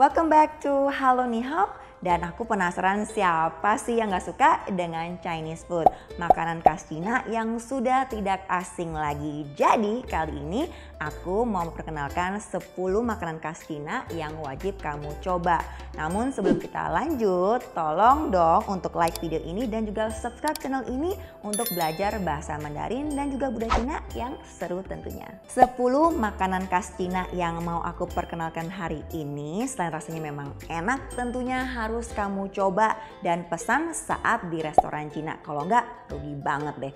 Welcome 0.00 0.32
back 0.32 0.64
to 0.64 0.88
Halo 0.88 1.28
Nihao 1.28 1.81
dan 2.02 2.26
aku 2.26 2.44
penasaran 2.44 3.06
siapa 3.06 3.78
sih 3.78 4.02
yang 4.02 4.10
gak 4.10 4.26
suka 4.26 4.50
dengan 4.68 5.16
Chinese 5.22 5.62
food. 5.64 5.86
Makanan 6.18 6.60
khas 6.60 6.90
Cina 6.90 7.22
yang 7.30 7.56
sudah 7.62 8.10
tidak 8.10 8.42
asing 8.50 8.90
lagi. 8.90 9.46
Jadi 9.54 10.02
kali 10.04 10.34
ini 10.34 10.62
aku 10.98 11.46
mau 11.46 11.62
memperkenalkan 11.70 12.42
10 12.42 12.74
makanan 13.00 13.38
khas 13.38 13.64
Cina 13.64 14.02
yang 14.10 14.34
wajib 14.42 14.82
kamu 14.82 15.14
coba. 15.22 15.62
Namun 15.94 16.34
sebelum 16.34 16.58
kita 16.58 16.90
lanjut, 16.90 17.62
tolong 17.72 18.34
dong 18.34 18.66
untuk 18.66 18.98
like 18.98 19.16
video 19.22 19.38
ini 19.38 19.70
dan 19.70 19.86
juga 19.86 20.10
subscribe 20.10 20.58
channel 20.58 20.82
ini 20.90 21.14
untuk 21.46 21.70
belajar 21.70 22.18
bahasa 22.18 22.58
Mandarin 22.58 23.14
dan 23.14 23.30
juga 23.30 23.54
budaya 23.54 23.72
Cina 23.78 23.96
yang 24.18 24.34
seru 24.42 24.82
tentunya. 24.82 25.30
10 25.54 25.78
makanan 26.18 26.66
khas 26.66 26.98
Cina 26.98 27.30
yang 27.30 27.62
mau 27.62 27.78
aku 27.86 28.10
perkenalkan 28.10 28.66
hari 28.66 29.06
ini 29.14 29.62
selain 29.70 29.94
rasanya 29.94 30.32
memang 30.34 30.50
enak 30.66 31.14
tentunya 31.14 31.62
harus 31.62 31.91
harus 31.92 32.08
kamu 32.16 32.48
coba 32.56 32.96
dan 33.20 33.44
pesan 33.52 33.92
saat 33.92 34.48
di 34.48 34.64
restoran 34.64 35.12
Cina. 35.12 35.36
Kalau 35.44 35.68
enggak, 35.68 36.08
rugi 36.08 36.32
banget 36.40 36.74
deh. 36.80 36.94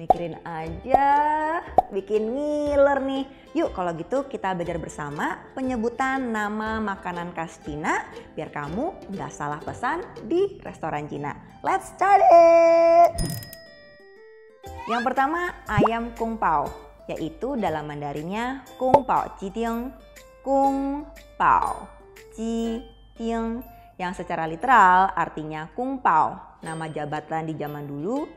Mikirin 0.00 0.40
aja, 0.40 1.10
bikin 1.92 2.32
ngiler 2.32 2.96
nih. 3.04 3.28
Yuk 3.52 3.76
kalau 3.76 3.92
gitu 3.92 4.24
kita 4.24 4.56
belajar 4.56 4.80
bersama 4.80 5.36
penyebutan 5.52 6.32
nama 6.32 6.80
makanan 6.80 7.36
khas 7.36 7.60
Cina 7.60 8.08
biar 8.32 8.48
kamu 8.48 9.12
nggak 9.12 9.28
salah 9.28 9.60
pesan 9.60 10.00
di 10.24 10.56
restoran 10.64 11.04
Cina. 11.12 11.36
Let's 11.60 11.92
start 11.92 12.24
it! 12.32 13.12
Yang 14.88 15.02
pertama 15.12 15.60
ayam 15.68 16.16
kung 16.16 16.40
pao, 16.40 16.72
yaitu 17.04 17.52
dalam 17.60 17.84
Mandarinnya 17.84 18.64
kung 18.80 19.04
pao 19.04 19.28
jitiang, 19.36 19.92
kung 20.40 21.04
pao 21.36 21.84
jitiang 22.32 23.60
yang 23.98 24.14
secara 24.14 24.46
literal 24.46 25.10
artinya 25.12 25.66
kung 25.74 25.98
pao, 25.98 26.58
nama 26.62 26.86
jabatan 26.86 27.50
di 27.50 27.54
zaman 27.58 27.84
dulu, 27.84 28.30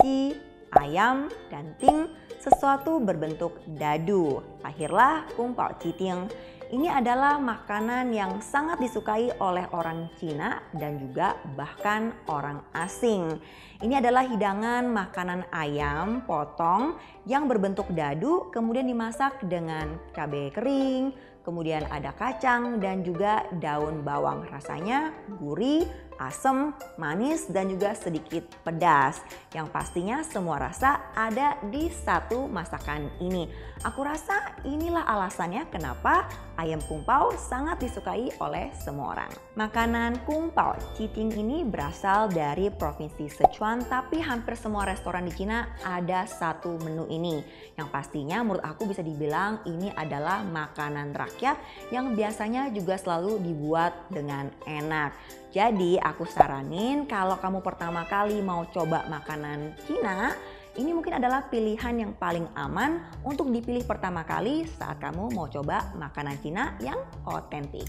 ci, 0.00 0.32
ayam, 0.72 1.28
dan 1.52 1.76
ting, 1.76 2.08
sesuatu 2.40 2.98
berbentuk 2.98 3.60
dadu. 3.76 4.40
Lahirlah 4.64 5.28
kung 5.36 5.52
pao 5.52 5.70
citing. 5.76 6.26
Ini 6.72 6.88
adalah 6.88 7.36
makanan 7.36 8.16
yang 8.16 8.40
sangat 8.40 8.80
disukai 8.80 9.28
oleh 9.44 9.68
orang 9.76 10.08
Cina 10.16 10.56
dan 10.72 10.96
juga 10.96 11.36
bahkan 11.52 12.16
orang 12.32 12.64
asing. 12.72 13.36
Ini 13.84 14.00
adalah 14.00 14.24
hidangan 14.24 14.88
makanan 14.88 15.52
ayam 15.52 16.24
potong 16.24 16.96
yang 17.28 17.44
berbentuk 17.44 17.92
dadu 17.92 18.48
kemudian 18.48 18.88
dimasak 18.88 19.44
dengan 19.44 20.00
cabai 20.16 20.48
kering, 20.48 21.12
kemudian 21.42 21.86
ada 21.90 22.14
kacang 22.14 22.78
dan 22.78 23.02
juga 23.06 23.46
daun 23.58 24.02
bawang. 24.06 24.46
Rasanya 24.50 25.14
gurih, 25.38 25.86
asam, 26.28 26.76
manis, 27.00 27.48
dan 27.48 27.66
juga 27.72 27.96
sedikit 27.96 28.46
pedas. 28.62 29.18
Yang 29.50 29.68
pastinya 29.72 30.20
semua 30.22 30.60
rasa 30.60 31.12
ada 31.16 31.58
di 31.70 31.88
satu 31.90 32.46
masakan 32.46 33.08
ini. 33.18 33.48
Aku 33.82 34.06
rasa 34.06 34.54
inilah 34.62 35.02
alasannya 35.02 35.66
kenapa 35.66 36.30
ayam 36.54 36.78
kumpau 36.86 37.34
sangat 37.34 37.82
disukai 37.82 38.30
oleh 38.38 38.70
semua 38.78 39.18
orang. 39.18 39.32
Makanan 39.58 40.22
kumpau 40.22 40.78
citing 40.94 41.34
ini 41.34 41.66
berasal 41.66 42.30
dari 42.30 42.70
provinsi 42.70 43.26
Sichuan, 43.26 43.82
tapi 43.90 44.22
hampir 44.22 44.54
semua 44.54 44.86
restoran 44.86 45.26
di 45.26 45.34
Cina 45.34 45.66
ada 45.82 46.22
satu 46.30 46.78
menu 46.78 47.10
ini. 47.10 47.42
Yang 47.74 47.88
pastinya 47.90 48.46
menurut 48.46 48.62
aku 48.62 48.86
bisa 48.86 49.02
dibilang 49.02 49.66
ini 49.66 49.90
adalah 49.98 50.46
makanan 50.46 51.10
rakyat 51.18 51.58
yang 51.90 52.14
biasanya 52.14 52.70
juga 52.70 52.94
selalu 52.94 53.42
dibuat 53.42 54.06
dengan 54.14 54.46
enak. 54.62 55.41
Jadi 55.52 56.00
aku 56.00 56.24
saranin 56.24 57.04
kalau 57.04 57.36
kamu 57.36 57.60
pertama 57.60 58.08
kali 58.08 58.40
mau 58.40 58.64
coba 58.72 59.04
makanan 59.04 59.76
Cina, 59.84 60.32
ini 60.80 60.96
mungkin 60.96 61.20
adalah 61.20 61.44
pilihan 61.52 61.92
yang 61.92 62.12
paling 62.16 62.48
aman 62.56 63.04
untuk 63.20 63.52
dipilih 63.52 63.84
pertama 63.84 64.24
kali 64.24 64.64
saat 64.80 64.96
kamu 64.96 65.28
mau 65.36 65.44
coba 65.52 65.92
makanan 66.00 66.40
Cina 66.40 66.72
yang 66.80 66.96
otentik. 67.28 67.84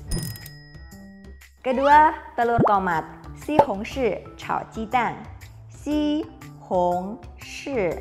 Kedua, 1.63 2.12
telur 2.36 2.60
tomat. 2.67 3.08
Si 3.39 3.56
hong 3.63 3.88
shi 3.88 4.19
chao 4.36 4.67
ji 4.76 4.84
dan. 4.91 5.23
Si 5.71 6.19
hong 6.67 7.23
shi 7.39 7.95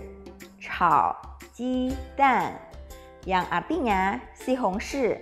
chao 0.59 1.15
ji 1.55 1.95
dan. 2.19 2.59
Yang 3.23 3.47
artinya 3.55 4.19
si 4.35 4.59
hong 4.59 4.83
shi 4.83 5.15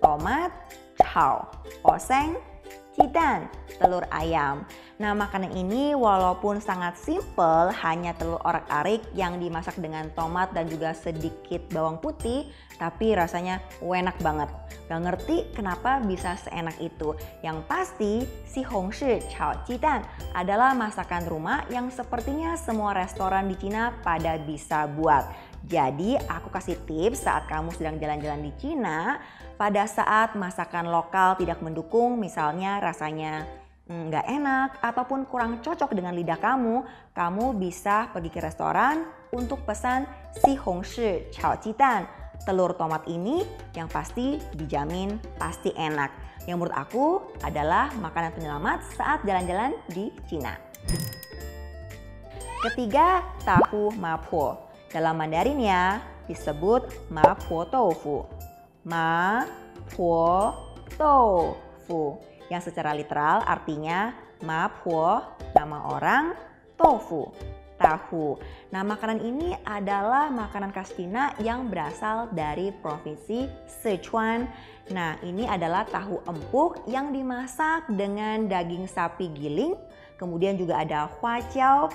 tomat, 0.00 0.48
chao 0.96 1.52
oseng, 1.84 2.40
jidan 2.96 3.48
telur 3.80 4.04
ayam. 4.12 4.68
Nah 5.00 5.16
makanan 5.16 5.56
ini 5.56 5.96
walaupun 5.96 6.60
sangat 6.62 6.94
simple 7.00 7.72
hanya 7.82 8.14
telur 8.14 8.38
orak-arik 8.44 9.02
yang 9.16 9.40
dimasak 9.40 9.74
dengan 9.80 10.12
tomat 10.14 10.52
dan 10.52 10.68
juga 10.68 10.94
sedikit 10.94 11.64
bawang 11.72 11.98
putih 11.98 12.46
tapi 12.76 13.16
rasanya 13.16 13.62
enak 13.82 14.16
banget. 14.20 14.50
Gak 14.86 15.02
ngerti 15.02 15.36
kenapa 15.56 16.02
bisa 16.04 16.36
seenak 16.36 16.76
itu. 16.82 17.16
Yang 17.40 17.58
pasti 17.64 18.12
si 18.44 18.60
Hong 18.66 18.92
Shi 18.92 19.24
Chao 19.32 19.56
Jidan 19.64 20.04
adalah 20.36 20.76
masakan 20.76 21.24
rumah 21.26 21.64
yang 21.72 21.88
sepertinya 21.88 22.54
semua 22.60 22.92
restoran 22.92 23.48
di 23.48 23.56
Cina 23.56 23.94
pada 24.04 24.36
bisa 24.36 24.84
buat. 24.90 25.24
Jadi 25.62 26.18
aku 26.18 26.50
kasih 26.50 26.74
tips 26.84 27.22
saat 27.22 27.46
kamu 27.46 27.70
sedang 27.70 27.96
jalan-jalan 28.02 28.42
di 28.42 28.52
Cina 28.58 29.22
pada 29.62 29.86
saat 29.86 30.34
masakan 30.34 30.90
lokal 30.90 31.38
tidak 31.38 31.62
mendukung 31.62 32.18
misalnya 32.18 32.82
rasanya 32.82 33.46
Hmm, 33.82 34.08
nggak 34.08 34.26
enak 34.30 34.70
ataupun 34.78 35.26
kurang 35.26 35.58
cocok 35.58 35.90
dengan 35.90 36.14
lidah 36.14 36.38
kamu, 36.38 36.86
kamu 37.12 37.44
bisa 37.58 38.06
pergi 38.14 38.30
ke 38.30 38.38
restoran 38.38 39.02
untuk 39.34 39.66
pesan 39.66 40.06
si 40.38 40.54
Hong 40.54 40.86
Shi 40.86 41.28
Chao 41.34 41.58
Jidan 41.58 42.06
Telur 42.46 42.78
tomat 42.78 43.06
ini 43.10 43.42
yang 43.74 43.86
pasti 43.86 44.38
dijamin 44.54 45.18
pasti 45.34 45.74
enak. 45.74 46.10
Yang 46.46 46.56
menurut 46.58 46.76
aku 46.78 47.06
adalah 47.42 47.90
makanan 47.98 48.34
penyelamat 48.34 48.78
saat 48.98 49.22
jalan-jalan 49.22 49.74
di 49.90 50.10
Cina. 50.26 50.58
Ketiga, 52.66 53.22
tahu 53.46 53.94
mapo. 53.94 54.72
Dalam 54.90 55.18
Mandarin 55.18 55.58
ya, 55.62 56.02
disebut 56.26 57.10
mapo 57.14 57.62
tofu. 57.66 58.26
Ma 58.82 59.46
po 59.94 60.54
tofu 60.98 62.18
yang 62.50 62.60
secara 62.60 62.92
literal 62.92 63.46
artinya 63.46 64.12
mapo 64.42 65.22
nama 65.54 65.94
orang 65.94 66.34
tofu 66.74 67.30
tahu. 67.82 68.38
Nah, 68.70 68.86
makanan 68.86 69.20
ini 69.20 69.58
adalah 69.66 70.30
makanan 70.30 70.70
khas 70.70 70.94
Cina 70.94 71.34
yang 71.42 71.66
berasal 71.66 72.30
dari 72.30 72.70
provinsi 72.70 73.50
Sichuan. 73.66 74.46
Nah, 74.94 75.18
ini 75.26 75.50
adalah 75.50 75.82
tahu 75.90 76.22
empuk 76.24 76.86
yang 76.86 77.10
dimasak 77.10 77.90
dengan 77.90 78.46
daging 78.46 78.86
sapi 78.86 79.34
giling, 79.34 79.74
kemudian 80.16 80.54
juga 80.54 80.78
ada 80.80 81.10
huaqiao, 81.18 81.90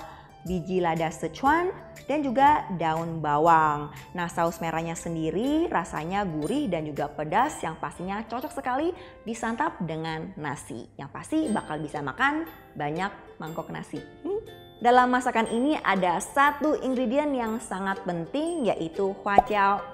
biji 0.48 0.80
lada 0.80 1.12
Sichuan, 1.12 1.68
dan 2.08 2.24
juga 2.24 2.64
daun 2.80 3.20
bawang. 3.20 3.92
Nah, 4.16 4.32
saus 4.32 4.56
merahnya 4.64 4.96
sendiri 4.96 5.68
rasanya 5.68 6.24
gurih 6.24 6.72
dan 6.72 6.88
juga 6.88 7.12
pedas 7.12 7.60
yang 7.60 7.76
pastinya 7.76 8.24
cocok 8.24 8.52
sekali 8.56 8.96
disantap 9.28 9.76
dengan 9.84 10.32
nasi. 10.40 10.88
Yang 10.96 11.10
pasti 11.12 11.38
bakal 11.52 11.84
bisa 11.84 12.00
makan 12.00 12.48
banyak 12.72 13.12
mangkok 13.36 13.68
nasi. 13.68 14.00
Hmm. 14.24 14.40
Dalam 14.80 15.10
masakan 15.10 15.50
ini 15.52 15.76
ada 15.82 16.22
satu 16.22 16.80
ingredient 16.80 17.34
yang 17.34 17.60
sangat 17.60 18.00
penting 18.08 18.72
yaitu 18.72 19.12
huajiao. 19.20 19.84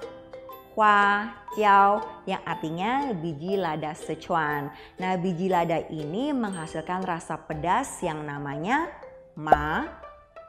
Huajiao 0.77 2.23
yang 2.31 2.43
artinya 2.47 3.11
biji 3.17 3.59
lada 3.59 3.97
Sichuan. 3.97 4.71
Nah, 5.03 5.19
biji 5.19 5.51
lada 5.51 5.83
ini 5.91 6.31
menghasilkan 6.31 7.03
rasa 7.03 7.41
pedas 7.43 7.99
yang 8.05 8.23
namanya 8.23 8.93
ma 9.35 10.04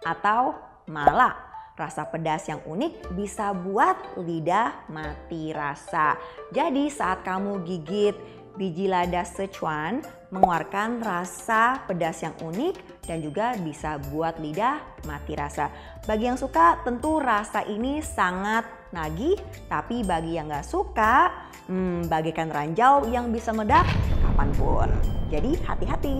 atau 0.05 0.53
mala. 0.85 1.33
Rasa 1.75 2.07
pedas 2.07 2.47
yang 2.47 2.63
unik 2.63 3.11
bisa 3.19 3.51
buat 3.51 4.15
lidah 4.15 4.87
mati 4.87 5.51
rasa. 5.51 6.15
Jadi 6.55 6.87
saat 6.87 7.27
kamu 7.27 7.67
gigit 7.67 8.15
biji 8.55 8.87
lada 8.87 9.27
Sichuan 9.27 9.99
mengeluarkan 10.31 11.03
rasa 11.03 11.83
pedas 11.83 12.23
yang 12.23 12.31
unik 12.39 13.03
dan 13.03 13.19
juga 13.19 13.59
bisa 13.59 13.99
buat 14.07 14.39
lidah 14.39 14.79
mati 15.03 15.35
rasa. 15.35 15.67
Bagi 16.07 16.31
yang 16.31 16.39
suka 16.39 16.79
tentu 16.87 17.19
rasa 17.19 17.67
ini 17.67 17.99
sangat 17.99 18.63
nagih, 18.95 19.35
tapi 19.67 20.07
bagi 20.07 20.39
yang 20.39 20.47
nggak 20.47 20.63
suka, 20.63 21.27
hmm, 21.67 22.07
bagikan 22.07 22.47
ranjau 22.47 23.03
yang 23.11 23.35
bisa 23.35 23.51
meledak 23.51 23.83
kapan 24.23 24.49
pun. 24.55 24.89
Jadi 25.27 25.59
hati-hati. 25.67 26.19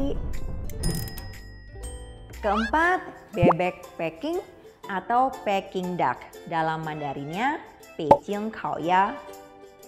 Keempat, 2.43 2.99
bebek 3.35 3.83
packing 3.99 4.39
atau 4.87 5.29
packing 5.43 5.99
duck. 5.99 6.17
Dalam 6.47 6.81
Mandarinnya, 6.87 7.59
Beijing 7.99 8.49
Kao 8.49 8.79
Ya, 8.79 9.13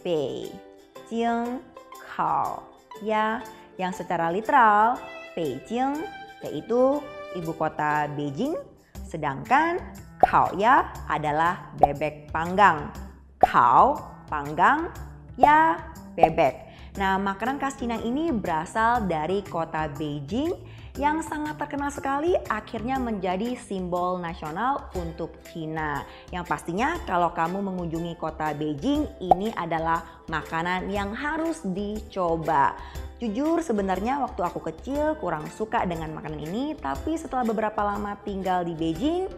Beijing 0.03 1.63
Kao 2.12 2.62
Ya 3.01 3.41
yang 3.77 3.93
secara 3.93 4.27
literal 4.33 4.97
Beijing 5.38 6.01
yaitu 6.45 7.01
ibu 7.38 7.51
kota 7.55 8.10
Beijing 8.13 8.57
sedangkan 9.05 9.79
Kaoya 10.17 11.05
adalah 11.05 11.77
bebek 11.77 12.33
panggang. 12.33 12.89
Kao 13.38 14.01
panggang 14.25 14.89
ya 15.38 15.77
bebek. 16.17 16.65
Nah, 16.97 17.21
makanan 17.21 17.62
khas 17.62 17.77
Cina 17.77 18.01
ini 18.01 18.33
berasal 18.33 19.05
dari 19.05 19.45
kota 19.45 19.86
Beijing 19.93 20.49
yang 20.97 21.21
sangat 21.21 21.62
terkenal 21.62 21.93
sekali 21.93 22.33
akhirnya 22.49 22.97
menjadi 22.97 23.53
simbol 23.53 24.17
nasional 24.17 24.89
untuk 24.97 25.38
Cina. 25.45 26.01
Yang 26.33 26.45
pastinya 26.49 26.97
kalau 27.05 27.29
kamu 27.38 27.62
mengunjungi 27.62 28.17
kota 28.17 28.57
Beijing 28.57 29.05
ini 29.21 29.53
adalah 29.53 30.25
makanan 30.25 30.89
yang 30.89 31.13
harus 31.13 31.62
dicoba. 31.62 32.73
Jujur 33.21 33.62
sebenarnya 33.62 34.21
waktu 34.21 34.41
aku 34.41 34.62
kecil 34.73 35.13
kurang 35.21 35.45
suka 35.53 35.86
dengan 35.86 36.17
makanan 36.17 36.41
ini 36.49 36.73
tapi 36.73 37.13
setelah 37.13 37.45
beberapa 37.45 37.86
lama 37.86 38.17
tinggal 38.25 38.65
di 38.65 38.73
Beijing, 38.73 39.29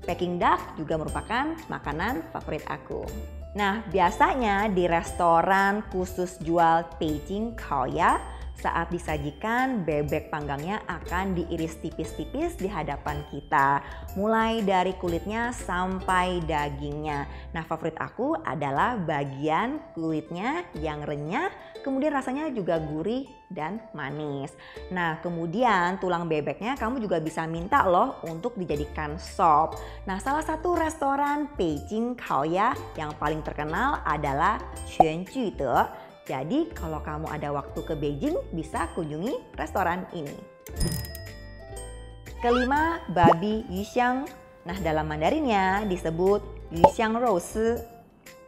Peking 0.00 0.40
duck 0.40 0.80
juga 0.80 0.96
merupakan 0.96 1.52
makanan 1.68 2.24
favorit 2.32 2.64
aku. 2.70 3.04
Nah, 3.52 3.82
biasanya 3.90 4.70
di 4.70 4.86
restoran 4.86 5.82
khusus 5.90 6.38
jual 6.40 6.86
Beijing 6.96 7.58
Kaoya 7.58 8.39
saat 8.60 8.92
disajikan, 8.92 9.82
bebek 9.88 10.28
panggangnya 10.28 10.84
akan 10.84 11.32
diiris 11.32 11.80
tipis-tipis 11.80 12.60
di 12.60 12.68
hadapan 12.68 13.24
kita. 13.32 13.80
Mulai 14.14 14.60
dari 14.60 14.92
kulitnya 15.00 15.50
sampai 15.56 16.44
dagingnya. 16.44 17.24
Nah 17.56 17.64
favorit 17.64 17.96
aku 17.96 18.36
adalah 18.44 19.00
bagian 19.00 19.80
kulitnya 19.96 20.68
yang 20.76 21.00
renyah, 21.00 21.48
kemudian 21.80 22.12
rasanya 22.12 22.52
juga 22.52 22.76
gurih 22.76 23.24
dan 23.48 23.82
manis. 23.96 24.52
Nah 24.92 25.18
kemudian 25.24 25.98
tulang 25.98 26.28
bebeknya 26.30 26.76
kamu 26.76 27.02
juga 27.02 27.18
bisa 27.18 27.48
minta 27.48 27.82
loh 27.88 28.20
untuk 28.28 28.54
dijadikan 28.60 29.16
sop. 29.16 29.80
Nah 30.04 30.20
salah 30.20 30.44
satu 30.44 30.76
restoran 30.76 31.50
Beijing 31.56 32.14
Kaoya 32.14 32.76
yang 32.94 33.16
paling 33.16 33.42
terkenal 33.42 34.04
adalah 34.06 34.60
Quan 35.00 35.24
jadi 36.30 36.70
kalau 36.78 37.02
kamu 37.02 37.26
ada 37.26 37.50
waktu 37.50 37.82
ke 37.82 37.98
Beijing 37.98 38.38
bisa 38.54 38.86
kunjungi 38.94 39.34
restoran 39.58 40.06
ini. 40.14 40.38
Kelima, 42.38 43.02
babi 43.10 43.66
yuxiang. 43.66 44.30
Nah 44.62 44.78
dalam 44.78 45.10
Mandarinnya 45.10 45.82
disebut 45.90 46.70
yuxiang 46.70 47.18
rose. 47.18 47.82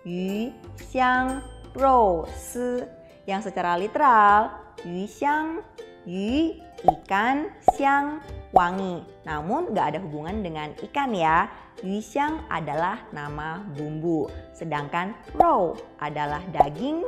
Yuxiang 0.07 1.42
rose. 1.75 2.87
Yang 3.27 3.51
secara 3.51 3.75
literal, 3.75 4.55
yuxiang, 4.87 5.66
yu 6.07 6.59
ikan, 6.83 7.51
xiang 7.75 8.19
wangi. 8.51 9.03
Namun 9.25 9.73
gak 9.73 9.97
ada 9.97 9.99
hubungan 10.03 10.43
dengan 10.43 10.75
ikan 10.91 11.11
ya. 11.15 11.49
Yuxiang 11.83 12.47
adalah 12.47 13.01
nama 13.11 13.65
bumbu. 13.75 14.31
Sedangkan 14.55 15.17
rou 15.35 15.75
adalah 15.99 16.45
daging 16.53 17.03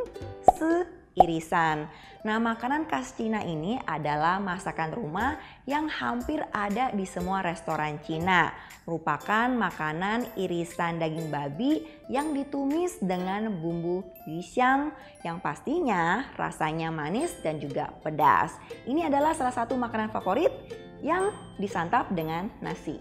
seirisan. 1.15 1.87
Nah, 2.27 2.43
makanan 2.43 2.91
khas 2.91 3.15
Cina 3.15 3.41
ini 3.47 3.79
adalah 3.87 4.43
masakan 4.43 4.93
rumah 4.97 5.39
yang 5.65 5.87
hampir 5.87 6.43
ada 6.51 6.91
di 6.91 7.07
semua 7.07 7.41
restoran 7.41 8.03
Cina. 8.03 8.51
Merupakan 8.85 9.49
makanan 9.49 10.37
irisan 10.37 11.01
daging 11.01 11.33
babi 11.33 11.85
yang 12.13 12.37
ditumis 12.37 13.01
dengan 13.01 13.49
bumbu 13.49 14.05
yuxiang 14.29 14.93
yang 15.25 15.41
pastinya 15.41 16.29
rasanya 16.37 16.93
manis 16.93 17.33
dan 17.41 17.57
juga 17.63 17.95
pedas. 18.05 18.53
Ini 18.85 19.09
adalah 19.09 19.33
salah 19.33 19.55
satu 19.55 19.73
makanan 19.79 20.13
favorit 20.13 20.53
yang 21.01 21.33
disantap 21.57 22.13
dengan 22.13 22.49
nasi. 22.61 23.01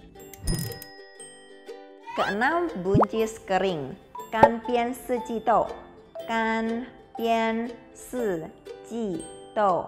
Keenam, 2.13 2.69
buncis 2.85 3.41
kering. 3.41 3.97
Kan 4.29 4.61
pian 4.67 4.93
secito. 4.93 5.65
Kan 6.29 6.87
bian 7.17 7.69
si 7.93 8.43
ji 8.89 9.21
do. 9.53 9.85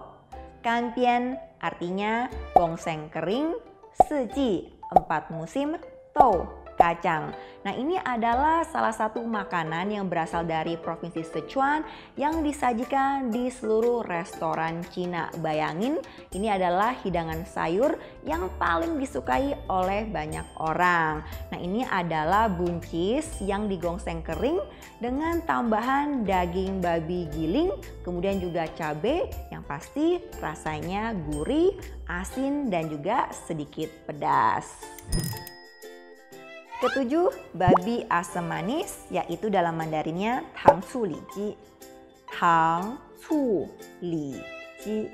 Kan 0.62 0.94
bian 0.94 1.38
artinya 1.62 2.26
gongseng 2.54 3.10
kering, 3.10 3.54
seji 4.06 4.70
empat 4.94 5.30
musim, 5.30 5.78
to 6.14 6.46
kacang. 6.86 7.34
Nah 7.66 7.74
ini 7.74 7.98
adalah 7.98 8.62
salah 8.62 8.94
satu 8.94 9.18
makanan 9.26 9.90
yang 9.90 10.06
berasal 10.06 10.46
dari 10.46 10.78
Provinsi 10.78 11.26
Sichuan 11.26 11.82
yang 12.14 12.46
disajikan 12.46 13.34
di 13.34 13.50
seluruh 13.50 14.06
restoran 14.06 14.86
Cina. 14.94 15.26
Bayangin 15.42 15.98
ini 16.30 16.46
adalah 16.46 16.94
hidangan 17.02 17.42
sayur 17.42 17.98
yang 18.22 18.46
paling 18.62 19.02
disukai 19.02 19.58
oleh 19.66 20.06
banyak 20.06 20.46
orang. 20.62 21.26
Nah 21.50 21.58
ini 21.58 21.82
adalah 21.82 22.46
buncis 22.46 23.42
yang 23.42 23.66
digongseng 23.66 24.22
kering 24.22 24.62
dengan 25.02 25.42
tambahan 25.42 26.22
daging 26.22 26.78
babi 26.78 27.26
giling, 27.34 27.74
kemudian 28.06 28.38
juga 28.38 28.70
cabai 28.78 29.26
yang 29.50 29.66
pasti 29.66 30.22
rasanya 30.38 31.18
gurih, 31.34 31.74
asin 32.06 32.70
dan 32.70 32.86
juga 32.86 33.26
sedikit 33.34 33.90
pedas. 34.06 34.70
Ketujuh, 36.76 37.56
babi 37.56 38.04
asam 38.12 38.52
manis 38.52 39.08
yaitu 39.08 39.48
dalam 39.48 39.80
Mandarinnya 39.80 40.44
tang 40.52 40.84
su 40.84 41.08
li 41.08 41.16
ji. 41.32 41.56
Tang 42.28 43.00
su 43.16 43.64
li 44.04 44.36
ji. 44.84 45.08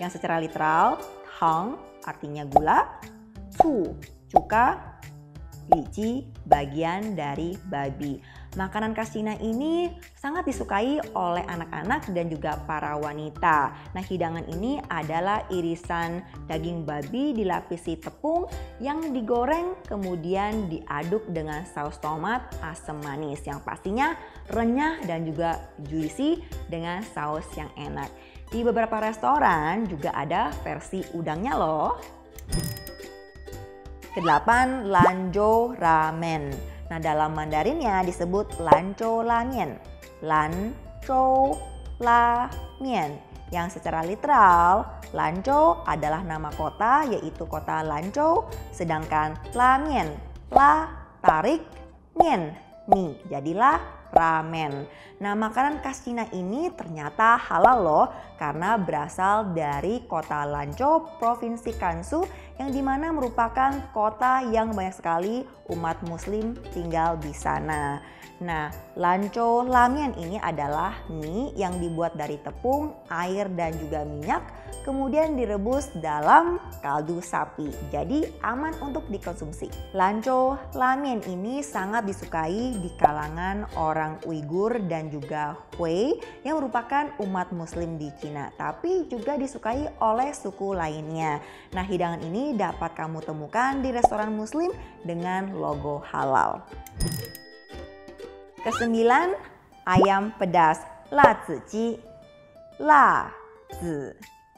Yang 0.00 0.16
secara 0.16 0.40
literal, 0.40 0.96
tang 1.36 1.76
artinya 2.00 2.48
gula, 2.48 2.96
su 3.60 3.92
cuka, 4.32 4.96
li 5.68 5.84
ji 5.92 6.10
bagian 6.48 7.12
dari 7.12 7.52
babi. 7.68 8.16
Makanan 8.56 8.96
khas 8.96 9.12
Cina 9.12 9.36
ini 9.36 9.92
sangat 10.16 10.48
disukai 10.48 10.96
oleh 11.12 11.44
anak-anak 11.44 12.08
dan 12.16 12.32
juga 12.32 12.56
para 12.64 12.96
wanita. 12.96 13.76
Nah, 13.92 14.00
hidangan 14.00 14.48
ini 14.48 14.80
adalah 14.88 15.44
irisan 15.52 16.24
daging 16.48 16.88
babi 16.88 17.36
dilapisi 17.36 18.00
tepung 18.00 18.48
yang 18.80 19.12
digoreng 19.12 19.76
kemudian 19.84 20.72
diaduk 20.72 21.28
dengan 21.28 21.68
saus 21.68 22.00
tomat 22.00 22.48
asam 22.64 22.96
manis 23.04 23.44
yang 23.44 23.60
pastinya 23.60 24.16
renyah 24.48 25.04
dan 25.04 25.28
juga 25.28 25.60
juicy 25.84 26.40
dengan 26.72 27.04
saus 27.04 27.44
yang 27.60 27.68
enak. 27.76 28.08
Di 28.48 28.64
beberapa 28.64 29.04
restoran 29.04 29.84
juga 29.84 30.16
ada 30.16 30.48
versi 30.64 31.04
udangnya 31.12 31.60
loh. 31.60 31.92
Kedelapan, 34.16 34.88
lanjo 34.88 35.76
ramen. 35.76 36.75
Nah, 36.86 36.98
dalam 37.02 37.34
Mandarinnya 37.34 38.06
disebut 38.06 38.62
lanco 38.62 39.22
lamien. 39.26 39.78
Lanco 40.22 41.56
lamien. 41.98 43.18
Yang 43.54 43.78
secara 43.78 44.02
literal, 44.02 44.82
Lanzhou 45.14 45.86
adalah 45.86 46.26
nama 46.26 46.50
kota 46.50 47.06
yaitu 47.06 47.46
kota 47.46 47.78
Lanzhou, 47.86 48.50
sedangkan 48.74 49.38
lamien, 49.54 50.10
la 50.50 50.90
tarik, 51.22 51.62
mien, 52.18 52.50
mie. 52.90 53.14
Jadilah 53.30 53.78
ramen. 54.10 54.90
Nah, 55.16 55.32
makanan 55.32 55.80
khas 55.80 56.04
Cina 56.04 56.28
ini 56.36 56.68
ternyata 56.76 57.40
halal 57.40 57.78
loh 57.80 58.06
karena 58.36 58.76
berasal 58.76 59.56
dari 59.56 60.04
kota 60.04 60.44
Lanzhou, 60.44 61.08
Provinsi 61.16 61.72
Gansu 61.72 62.20
yang 62.60 62.68
di 62.68 62.84
mana 62.84 63.08
merupakan 63.16 63.72
kota 63.96 64.44
yang 64.44 64.76
banyak 64.76 64.92
sekali 64.92 65.40
umat 65.72 66.04
muslim 66.04 66.52
tinggal 66.76 67.16
di 67.16 67.32
sana. 67.32 68.04
Nah, 68.36 68.68
lanco 69.00 69.64
lamian 69.64 70.12
ini 70.20 70.36
adalah 70.36 70.92
mie 71.08 71.56
yang 71.56 71.80
dibuat 71.80 72.20
dari 72.20 72.36
tepung, 72.44 72.92
air, 73.08 73.48
dan 73.56 73.72
juga 73.80 74.04
minyak, 74.04 74.44
kemudian 74.84 75.40
direbus 75.40 75.88
dalam 76.04 76.60
kaldu 76.84 77.24
sapi. 77.24 77.72
Jadi 77.88 78.28
aman 78.44 78.76
untuk 78.84 79.08
dikonsumsi. 79.08 79.72
Lanco 79.96 80.60
lamian 80.76 81.24
ini 81.24 81.64
sangat 81.64 82.04
disukai 82.04 82.76
di 82.76 82.92
kalangan 83.00 83.72
orang 83.80 84.20
Uighur 84.28 84.84
dan 84.84 85.05
juga 85.08 85.56
Hui 85.76 86.18
yang 86.42 86.58
merupakan 86.60 87.10
umat 87.22 87.50
muslim 87.52 87.96
di 87.96 88.12
Cina, 88.20 88.50
tapi 88.54 89.06
juga 89.10 89.38
disukai 89.38 89.90
oleh 90.02 90.30
suku 90.34 90.76
lainnya. 90.76 91.40
Nah, 91.72 91.84
hidangan 91.84 92.22
ini 92.24 92.54
dapat 92.54 92.94
kamu 92.94 93.22
temukan 93.24 93.80
di 93.82 93.90
restoran 93.94 94.34
muslim 94.34 94.70
dengan 95.06 95.54
logo 95.54 96.02
halal. 96.10 96.62
Kesembilan, 98.62 99.34
ayam 99.86 100.34
pedas 100.34 100.82
la 101.14 101.38
zi 101.46 101.96
La 102.76 103.32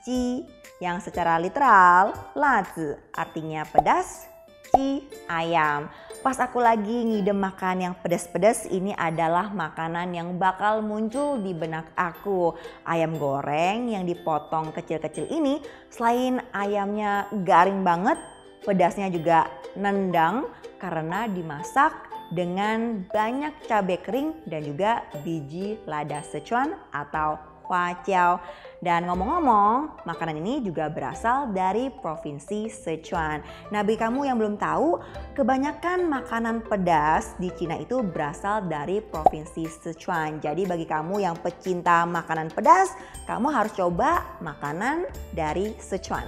zi 0.03 0.43
yang 0.83 0.99
secara 0.99 1.39
literal 1.39 2.11
la 2.35 2.67
zi 2.67 2.99
artinya 3.15 3.63
pedas, 3.63 4.27
ji 4.75 5.07
ayam. 5.31 5.87
Pas 6.29 6.45
aku 6.45 6.61
lagi 6.61 7.09
ngidem 7.09 7.41
makan 7.41 7.77
yang 7.88 7.95
pedas-pedas 8.05 8.69
ini 8.69 8.93
adalah 8.93 9.49
makanan 9.49 10.12
yang 10.12 10.37
bakal 10.37 10.85
muncul 10.85 11.41
di 11.41 11.57
benak 11.57 11.88
aku. 11.97 12.53
Ayam 12.85 13.17
goreng 13.17 13.88
yang 13.88 14.05
dipotong 14.05 14.69
kecil-kecil 14.77 15.25
ini 15.33 15.64
selain 15.88 16.37
ayamnya 16.53 17.33
garing 17.49 17.81
banget, 17.81 18.21
pedasnya 18.61 19.09
juga 19.09 19.49
nendang 19.73 20.53
karena 20.77 21.33
dimasak 21.33 21.97
dengan 22.29 23.09
banyak 23.09 23.64
cabai 23.64 23.97
kering 23.97 24.45
dan 24.45 24.69
juga 24.69 25.09
biji 25.25 25.81
lada 25.88 26.21
Sichuan 26.21 26.77
atau 26.93 27.41
huaqiao. 27.69 28.41
Dan 28.81 29.05
ngomong-ngomong, 29.05 30.07
makanan 30.09 30.41
ini 30.41 30.65
juga 30.65 30.89
berasal 30.89 31.53
dari 31.53 31.93
provinsi 31.93 32.73
Sichuan. 32.73 33.45
Nah, 33.69 33.85
bagi 33.85 34.01
kamu 34.01 34.25
yang 34.25 34.41
belum 34.41 34.57
tahu, 34.57 35.03
kebanyakan 35.37 36.09
makanan 36.09 36.65
pedas 36.65 37.37
di 37.37 37.53
Cina 37.53 37.77
itu 37.77 38.01
berasal 38.01 38.65
dari 38.65 39.05
provinsi 39.05 39.69
Sichuan. 39.69 40.41
Jadi 40.41 40.65
bagi 40.65 40.89
kamu 40.89 41.21
yang 41.21 41.37
pecinta 41.37 42.09
makanan 42.09 42.49
pedas, 42.55 42.97
kamu 43.29 43.53
harus 43.53 43.75
coba 43.77 44.25
makanan 44.41 45.05
dari 45.37 45.77
Sichuan. 45.77 46.25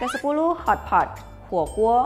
Ke-10 0.00 0.38
hot 0.64 0.80
pot, 0.88 1.08
huo 1.52 1.64
huo, 1.76 1.98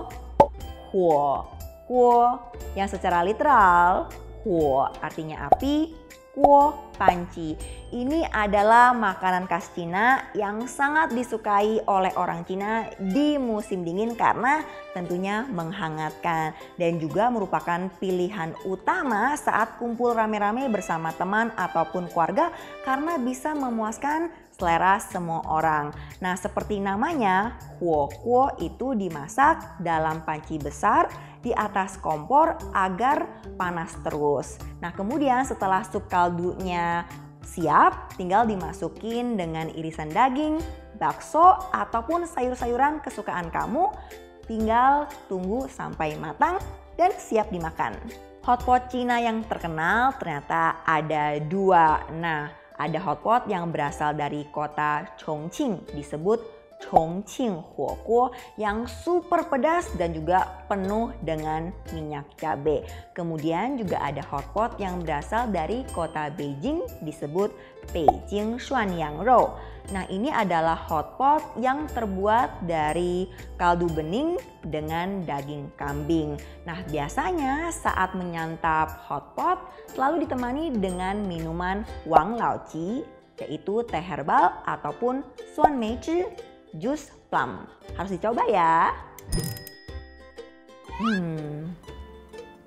huo 0.90 1.54
Kuo 1.84 2.40
yang 2.72 2.88
secara 2.88 3.20
literal 3.20 4.08
huo 4.44 4.88
artinya 5.04 5.48
api, 5.52 5.92
kuo 6.34 6.90
panci. 6.98 7.54
Ini 7.94 8.26
adalah 8.26 8.90
makanan 8.90 9.46
khas 9.46 9.70
Cina 9.70 10.34
yang 10.34 10.66
sangat 10.66 11.14
disukai 11.14 11.78
oleh 11.86 12.10
orang 12.18 12.42
Cina 12.42 12.90
di 12.98 13.38
musim 13.38 13.86
dingin 13.86 14.18
karena 14.18 14.66
tentunya 14.90 15.46
menghangatkan 15.46 16.58
dan 16.74 16.98
juga 16.98 17.30
merupakan 17.30 17.86
pilihan 18.02 18.50
utama 18.66 19.38
saat 19.38 19.78
kumpul 19.78 20.10
rame-rame 20.10 20.66
bersama 20.66 21.14
teman 21.14 21.54
ataupun 21.54 22.10
keluarga 22.10 22.50
karena 22.82 23.14
bisa 23.22 23.54
memuaskan 23.54 24.30
selera 24.54 25.02
semua 25.02 25.42
orang. 25.50 25.90
Nah, 26.22 26.38
seperti 26.38 26.78
namanya, 26.78 27.58
huo 27.82 28.06
kuo 28.22 28.54
itu 28.62 28.94
dimasak 28.94 29.82
dalam 29.82 30.22
panci 30.22 30.62
besar 30.62 31.10
di 31.42 31.50
atas 31.50 31.98
kompor 31.98 32.56
agar 32.72 33.44
panas 33.58 33.98
terus. 34.06 34.56
Nah, 34.78 34.94
kemudian 34.94 35.42
setelah 35.42 35.82
sup 35.82 36.06
kaldunya 36.06 37.04
siap, 37.44 38.14
tinggal 38.16 38.46
dimasukin 38.48 39.36
dengan 39.36 39.68
irisan 39.74 40.08
daging, 40.08 40.62
bakso 40.96 41.58
ataupun 41.74 42.24
sayur-sayuran 42.24 43.02
kesukaan 43.02 43.50
kamu. 43.50 43.90
Tinggal 44.44 45.08
tunggu 45.28 45.68
sampai 45.72 46.20
matang 46.20 46.60
dan 47.00 47.12
siap 47.16 47.48
dimakan. 47.48 47.96
Hotpot 48.44 48.92
Cina 48.92 49.16
yang 49.24 49.40
terkenal 49.48 50.12
ternyata 50.20 50.84
ada 50.84 51.40
dua. 51.40 52.04
Nah, 52.12 52.63
ada 52.74 52.98
hotpot 52.98 53.46
yang 53.46 53.70
berasal 53.70 54.14
dari 54.14 54.46
kota 54.50 55.06
Chongqing 55.18 55.94
disebut 55.94 56.42
Chongqing 56.84 57.64
Huoguo 57.74 58.34
yang 58.60 58.84
super 58.84 59.46
pedas 59.48 59.88
dan 59.96 60.12
juga 60.12 60.66
penuh 60.68 61.14
dengan 61.24 61.72
minyak 61.96 62.28
cabai. 62.36 62.84
Kemudian 63.16 63.80
juga 63.80 64.02
ada 64.04 64.20
hotpot 64.20 64.76
yang 64.76 65.00
berasal 65.00 65.48
dari 65.48 65.86
kota 65.96 66.28
Beijing 66.34 66.84
disebut 67.00 67.54
Beijing 67.94 68.60
Shuanyang 68.60 69.24
Rou. 69.24 69.54
Nah 69.92 70.08
ini 70.08 70.32
adalah 70.32 70.80
hotpot 70.88 71.60
yang 71.60 71.84
terbuat 71.92 72.64
dari 72.64 73.28
kaldu 73.60 73.92
bening 73.92 74.40
dengan 74.64 75.20
daging 75.28 75.68
kambing. 75.76 76.40
Nah 76.64 76.80
biasanya 76.88 77.68
saat 77.68 78.16
menyantap 78.16 79.04
hotpot 79.04 79.60
selalu 79.92 80.24
ditemani 80.24 80.72
dengan 80.72 81.20
minuman 81.28 81.84
wang 82.08 82.40
lao 82.40 82.64
ji 82.72 83.04
yaitu 83.36 83.82
teh 83.90 84.00
herbal 84.00 84.62
ataupun 84.64 85.20
suan 85.52 85.76
mei 85.76 86.00
zhi 86.00 86.24
jus 86.80 87.12
plum. 87.28 87.68
Harus 87.98 88.16
dicoba 88.16 88.46
ya. 88.48 88.94
Hmm, 90.94 91.74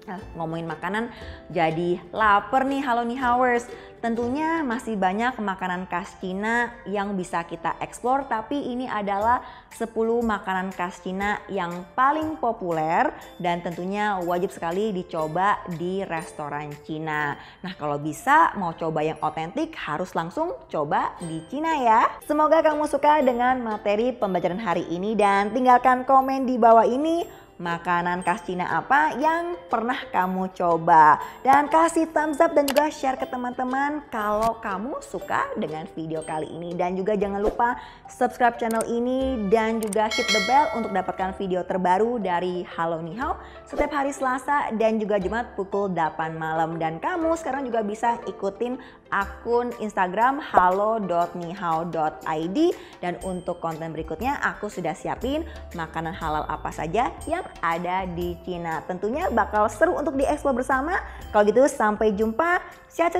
Nah, 0.07 0.23
ngomongin 0.39 0.71
makanan 0.71 1.11
jadi 1.51 1.99
lapar 2.15 2.63
nih 2.63 2.79
halo 2.79 3.03
nih 3.03 3.19
Howers. 3.19 3.67
Tentunya 3.97 4.61
masih 4.61 4.93
banyak 4.93 5.41
makanan 5.41 5.89
khas 5.89 6.13
Cina 6.21 6.69
yang 6.85 7.17
bisa 7.17 7.41
kita 7.49 7.73
eksplor 7.81 8.29
tapi 8.29 8.53
ini 8.53 8.85
adalah 8.85 9.41
10 9.73 9.89
makanan 10.21 10.69
khas 10.69 11.01
Cina 11.01 11.41
yang 11.49 11.81
paling 11.97 12.37
populer 12.37 13.09
dan 13.41 13.65
tentunya 13.65 14.21
wajib 14.21 14.53
sekali 14.53 14.93
dicoba 14.93 15.57
di 15.81 16.05
restoran 16.05 16.69
Cina. 16.85 17.33
Nah, 17.65 17.73
kalau 17.73 17.97
bisa 17.97 18.53
mau 18.53 18.77
coba 18.77 19.01
yang 19.01 19.17
otentik 19.17 19.73
harus 19.73 20.13
langsung 20.13 20.53
coba 20.69 21.17
di 21.17 21.41
Cina 21.49 21.81
ya. 21.81 22.01
Semoga 22.29 22.61
kamu 22.61 22.85
suka 22.85 23.25
dengan 23.25 23.65
materi 23.65 24.13
pembelajaran 24.13 24.61
hari 24.61 24.85
ini 24.93 25.17
dan 25.17 25.49
tinggalkan 25.49 26.05
komen 26.05 26.45
di 26.45 26.55
bawah 26.61 26.85
ini 26.85 27.46
makanan 27.57 28.21
khas 28.21 28.45
Cina 28.45 28.69
apa 28.69 29.17
yang 29.17 29.57
pernah 29.67 29.97
kamu 30.13 30.53
coba. 30.53 31.17
Dan 31.41 31.67
kasih 31.67 32.09
thumbs 32.13 32.37
up 32.37 32.53
dan 32.53 32.69
juga 32.69 32.89
share 32.93 33.17
ke 33.17 33.25
teman-teman 33.25 34.05
kalau 34.13 34.61
kamu 34.61 35.01
suka 35.01 35.49
dengan 35.57 35.89
video 35.97 36.21
kali 36.21 36.47
ini. 36.53 36.77
Dan 36.77 36.93
juga 36.93 37.17
jangan 37.17 37.41
lupa 37.41 37.77
subscribe 38.05 38.55
channel 38.61 38.85
ini 38.85 39.49
dan 39.49 39.81
juga 39.81 40.09
hit 40.09 40.29
the 40.29 40.41
bell 40.45 40.69
untuk 40.77 40.93
dapatkan 40.93 41.33
video 41.35 41.65
terbaru 41.65 42.21
dari 42.21 42.63
Halo 42.77 43.01
Nihao 43.01 43.41
setiap 43.65 43.91
hari 43.91 44.13
Selasa 44.13 44.71
dan 44.77 45.01
juga 45.01 45.17
Jumat 45.17 45.57
pukul 45.57 45.91
8 45.91 46.37
malam. 46.37 46.77
Dan 46.77 47.01
kamu 47.01 47.33
sekarang 47.35 47.65
juga 47.65 47.81
bisa 47.81 48.21
ikutin 48.29 48.77
akun 49.13 49.69
Instagram 49.79 50.41
halo.nihao.id 50.41 52.57
dan 52.99 53.15
untuk 53.23 53.61
konten 53.61 53.93
berikutnya 53.93 54.41
aku 54.41 54.69
sudah 54.69 54.93
siapin 54.97 55.45
makanan 55.77 56.13
halal 56.15 56.45
apa 56.49 56.71
saja 56.73 57.11
yang 57.29 57.45
ada 57.61 58.05
di 58.09 58.33
Cina. 58.43 58.81
Tentunya 58.89 59.29
bakal 59.29 59.69
seru 59.69 59.93
untuk 59.95 60.17
dieksplor 60.17 60.53
bersama. 60.57 60.97
Kalau 61.31 61.45
gitu 61.45 61.67
sampai 61.69 62.11
jumpa. 62.15 62.61
Xia 62.87 63.11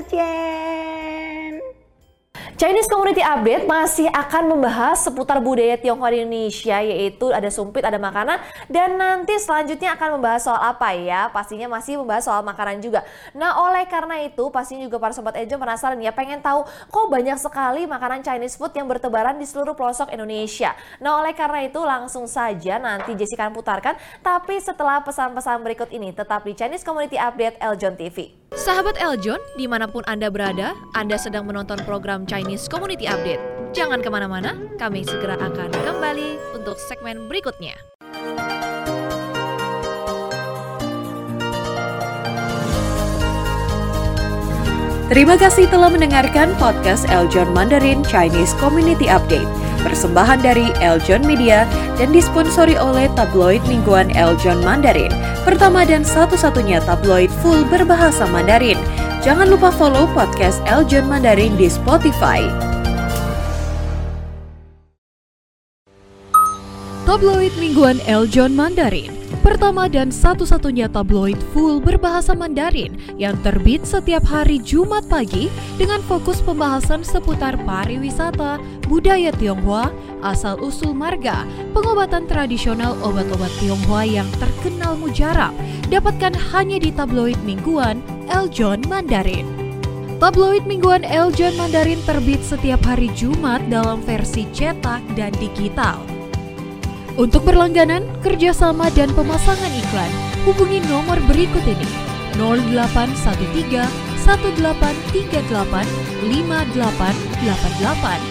Chinese 2.57 2.89
Community 2.89 3.21
Update 3.21 3.69
masih 3.69 4.09
akan 4.09 4.49
membahas 4.49 5.05
seputar 5.05 5.37
budaya 5.37 5.77
Tionghoa 5.77 6.09
di 6.09 6.25
Indonesia 6.25 6.81
yaitu 6.81 7.29
ada 7.29 7.53
sumpit, 7.53 7.85
ada 7.85 8.01
makanan 8.01 8.41
dan 8.65 8.97
nanti 8.97 9.37
selanjutnya 9.37 9.93
akan 9.93 10.17
membahas 10.17 10.49
soal 10.49 10.57
apa 10.57 10.89
ya? 10.97 11.29
Pastinya 11.29 11.69
masih 11.69 12.01
membahas 12.01 12.25
soal 12.25 12.41
makanan 12.41 12.81
juga. 12.81 13.05
Nah, 13.37 13.61
oleh 13.61 13.85
karena 13.85 14.25
itu 14.25 14.49
pastinya 14.49 14.89
juga 14.89 14.97
para 14.97 15.13
sobat 15.13 15.37
Ejo 15.37 15.53
penasaran 15.61 16.01
ya 16.01 16.09
pengen 16.09 16.41
tahu 16.41 16.65
kok 16.65 17.05
banyak 17.13 17.37
sekali 17.37 17.85
makanan 17.85 18.25
Chinese 18.25 18.57
food 18.57 18.73
yang 18.73 18.89
bertebaran 18.89 19.37
di 19.37 19.45
seluruh 19.45 19.77
pelosok 19.77 20.09
Indonesia. 20.09 20.73
Nah, 20.97 21.21
oleh 21.21 21.37
karena 21.37 21.61
itu 21.61 21.77
langsung 21.85 22.25
saja 22.25 22.81
nanti 22.81 23.13
Jessica 23.13 23.45
akan 23.45 23.53
putarkan 23.53 23.93
tapi 24.25 24.57
setelah 24.57 25.05
pesan-pesan 25.05 25.61
berikut 25.61 25.93
ini 25.93 26.09
tetap 26.09 26.41
di 26.41 26.57
Chinese 26.57 26.81
Community 26.81 27.21
Update 27.21 27.61
Eljon 27.61 27.93
TV. 27.93 28.47
Sahabat 28.55 28.95
Eljon, 28.95 29.43
di 29.59 29.67
mana 29.67 29.91
pun 29.91 30.07
Anda 30.07 30.31
berada, 30.31 30.71
Anda 30.95 31.19
sedang 31.19 31.43
menonton 31.43 31.83
program 31.83 32.23
Chinese 32.23 32.46
Community 32.55 33.03
Update. 33.03 33.43
Jangan 33.75 33.99
ke 33.99 34.07
mana-mana, 34.07 34.55
kami 34.79 35.03
segera 35.03 35.35
akan 35.35 35.67
kembali 35.67 36.55
untuk 36.55 36.79
segmen 36.79 37.27
berikutnya. 37.27 37.75
Terima 45.11 45.35
kasih 45.35 45.67
telah 45.67 45.91
mendengarkan 45.91 46.55
podcast 46.55 47.03
Eljon 47.11 47.51
Mandarin 47.51 47.99
Chinese 48.07 48.55
Community 48.63 49.11
Update 49.11 49.67
persembahan 49.87 50.43
dari 50.43 50.73
Eljon 50.83 51.23
Media 51.23 51.63
dan 51.95 52.11
disponsori 52.11 52.75
oleh 52.75 53.07
tabloid 53.15 53.63
mingguan 53.71 54.11
Eljon 54.11 54.59
Mandarin, 54.59 55.11
pertama 55.47 55.87
dan 55.87 56.03
satu-satunya 56.03 56.83
tabloid 56.83 57.31
full 57.39 57.63
berbahasa 57.71 58.27
Mandarin. 58.27 58.77
Jangan 59.25 59.49
lupa 59.49 59.73
follow 59.73 60.05
podcast 60.13 60.61
Eljon 60.69 61.09
Mandarin 61.09 61.57
di 61.57 61.65
Spotify. 61.65 62.45
Tabloid 67.09 67.55
mingguan 67.57 67.97
Eljon 68.05 68.53
Mandarin 68.53 69.16
pertama 69.43 69.91
dan 69.91 70.07
satu-satunya 70.11 70.87
tabloid 70.87 71.35
full 71.51 71.83
berbahasa 71.83 72.31
Mandarin 72.31 72.95
yang 73.19 73.35
terbit 73.43 73.83
setiap 73.83 74.23
hari 74.23 74.59
Jumat 74.63 75.07
pagi 75.11 75.51
dengan 75.75 75.99
fokus 76.05 76.39
pembahasan 76.39 77.03
seputar 77.03 77.59
pariwisata, 77.67 78.59
budaya 78.87 79.31
Tionghoa, 79.35 79.91
asal-usul 80.23 80.95
marga, 80.95 81.43
pengobatan 81.75 82.25
tradisional 82.25 82.95
obat-obat 83.03 83.51
Tionghoa 83.59 84.07
yang 84.07 84.29
terkenal 84.39 84.95
mujarab, 84.95 85.51
dapatkan 85.91 86.35
hanya 86.55 86.79
di 86.79 86.89
tabloid 86.91 87.37
mingguan 87.43 87.99
Eljon 88.31 88.83
Mandarin. 88.87 89.47
Tabloid 90.17 90.65
mingguan 90.65 91.05
Eljon 91.05 91.53
Mandarin 91.61 92.01
terbit 92.09 92.41
setiap 92.41 92.81
hari 92.81 93.13
Jumat 93.13 93.61
dalam 93.69 94.01
versi 94.01 94.49
cetak 94.49 95.05
dan 95.13 95.29
digital. 95.37 96.16
Untuk 97.17 97.49
berlangganan, 97.49 98.05
kerjasama, 98.21 98.93
dan 98.93 99.09
pemasangan 99.17 99.73
iklan, 99.73 100.13
hubungi 100.45 100.85
nomor 100.85 101.17
berikut 101.25 101.65
ini 101.65 101.89
0813 102.37 103.89
1838 104.21 105.49
5888. 106.29 108.21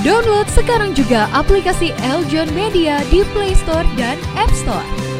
Download 0.00 0.48
sekarang 0.48 0.96
juga 0.96 1.28
aplikasi 1.36 1.92
Eljon 2.08 2.48
Media 2.56 3.04
di 3.12 3.20
Play 3.36 3.52
Store 3.52 3.84
dan 4.00 4.16
App 4.40 4.48
Store. 4.56 5.11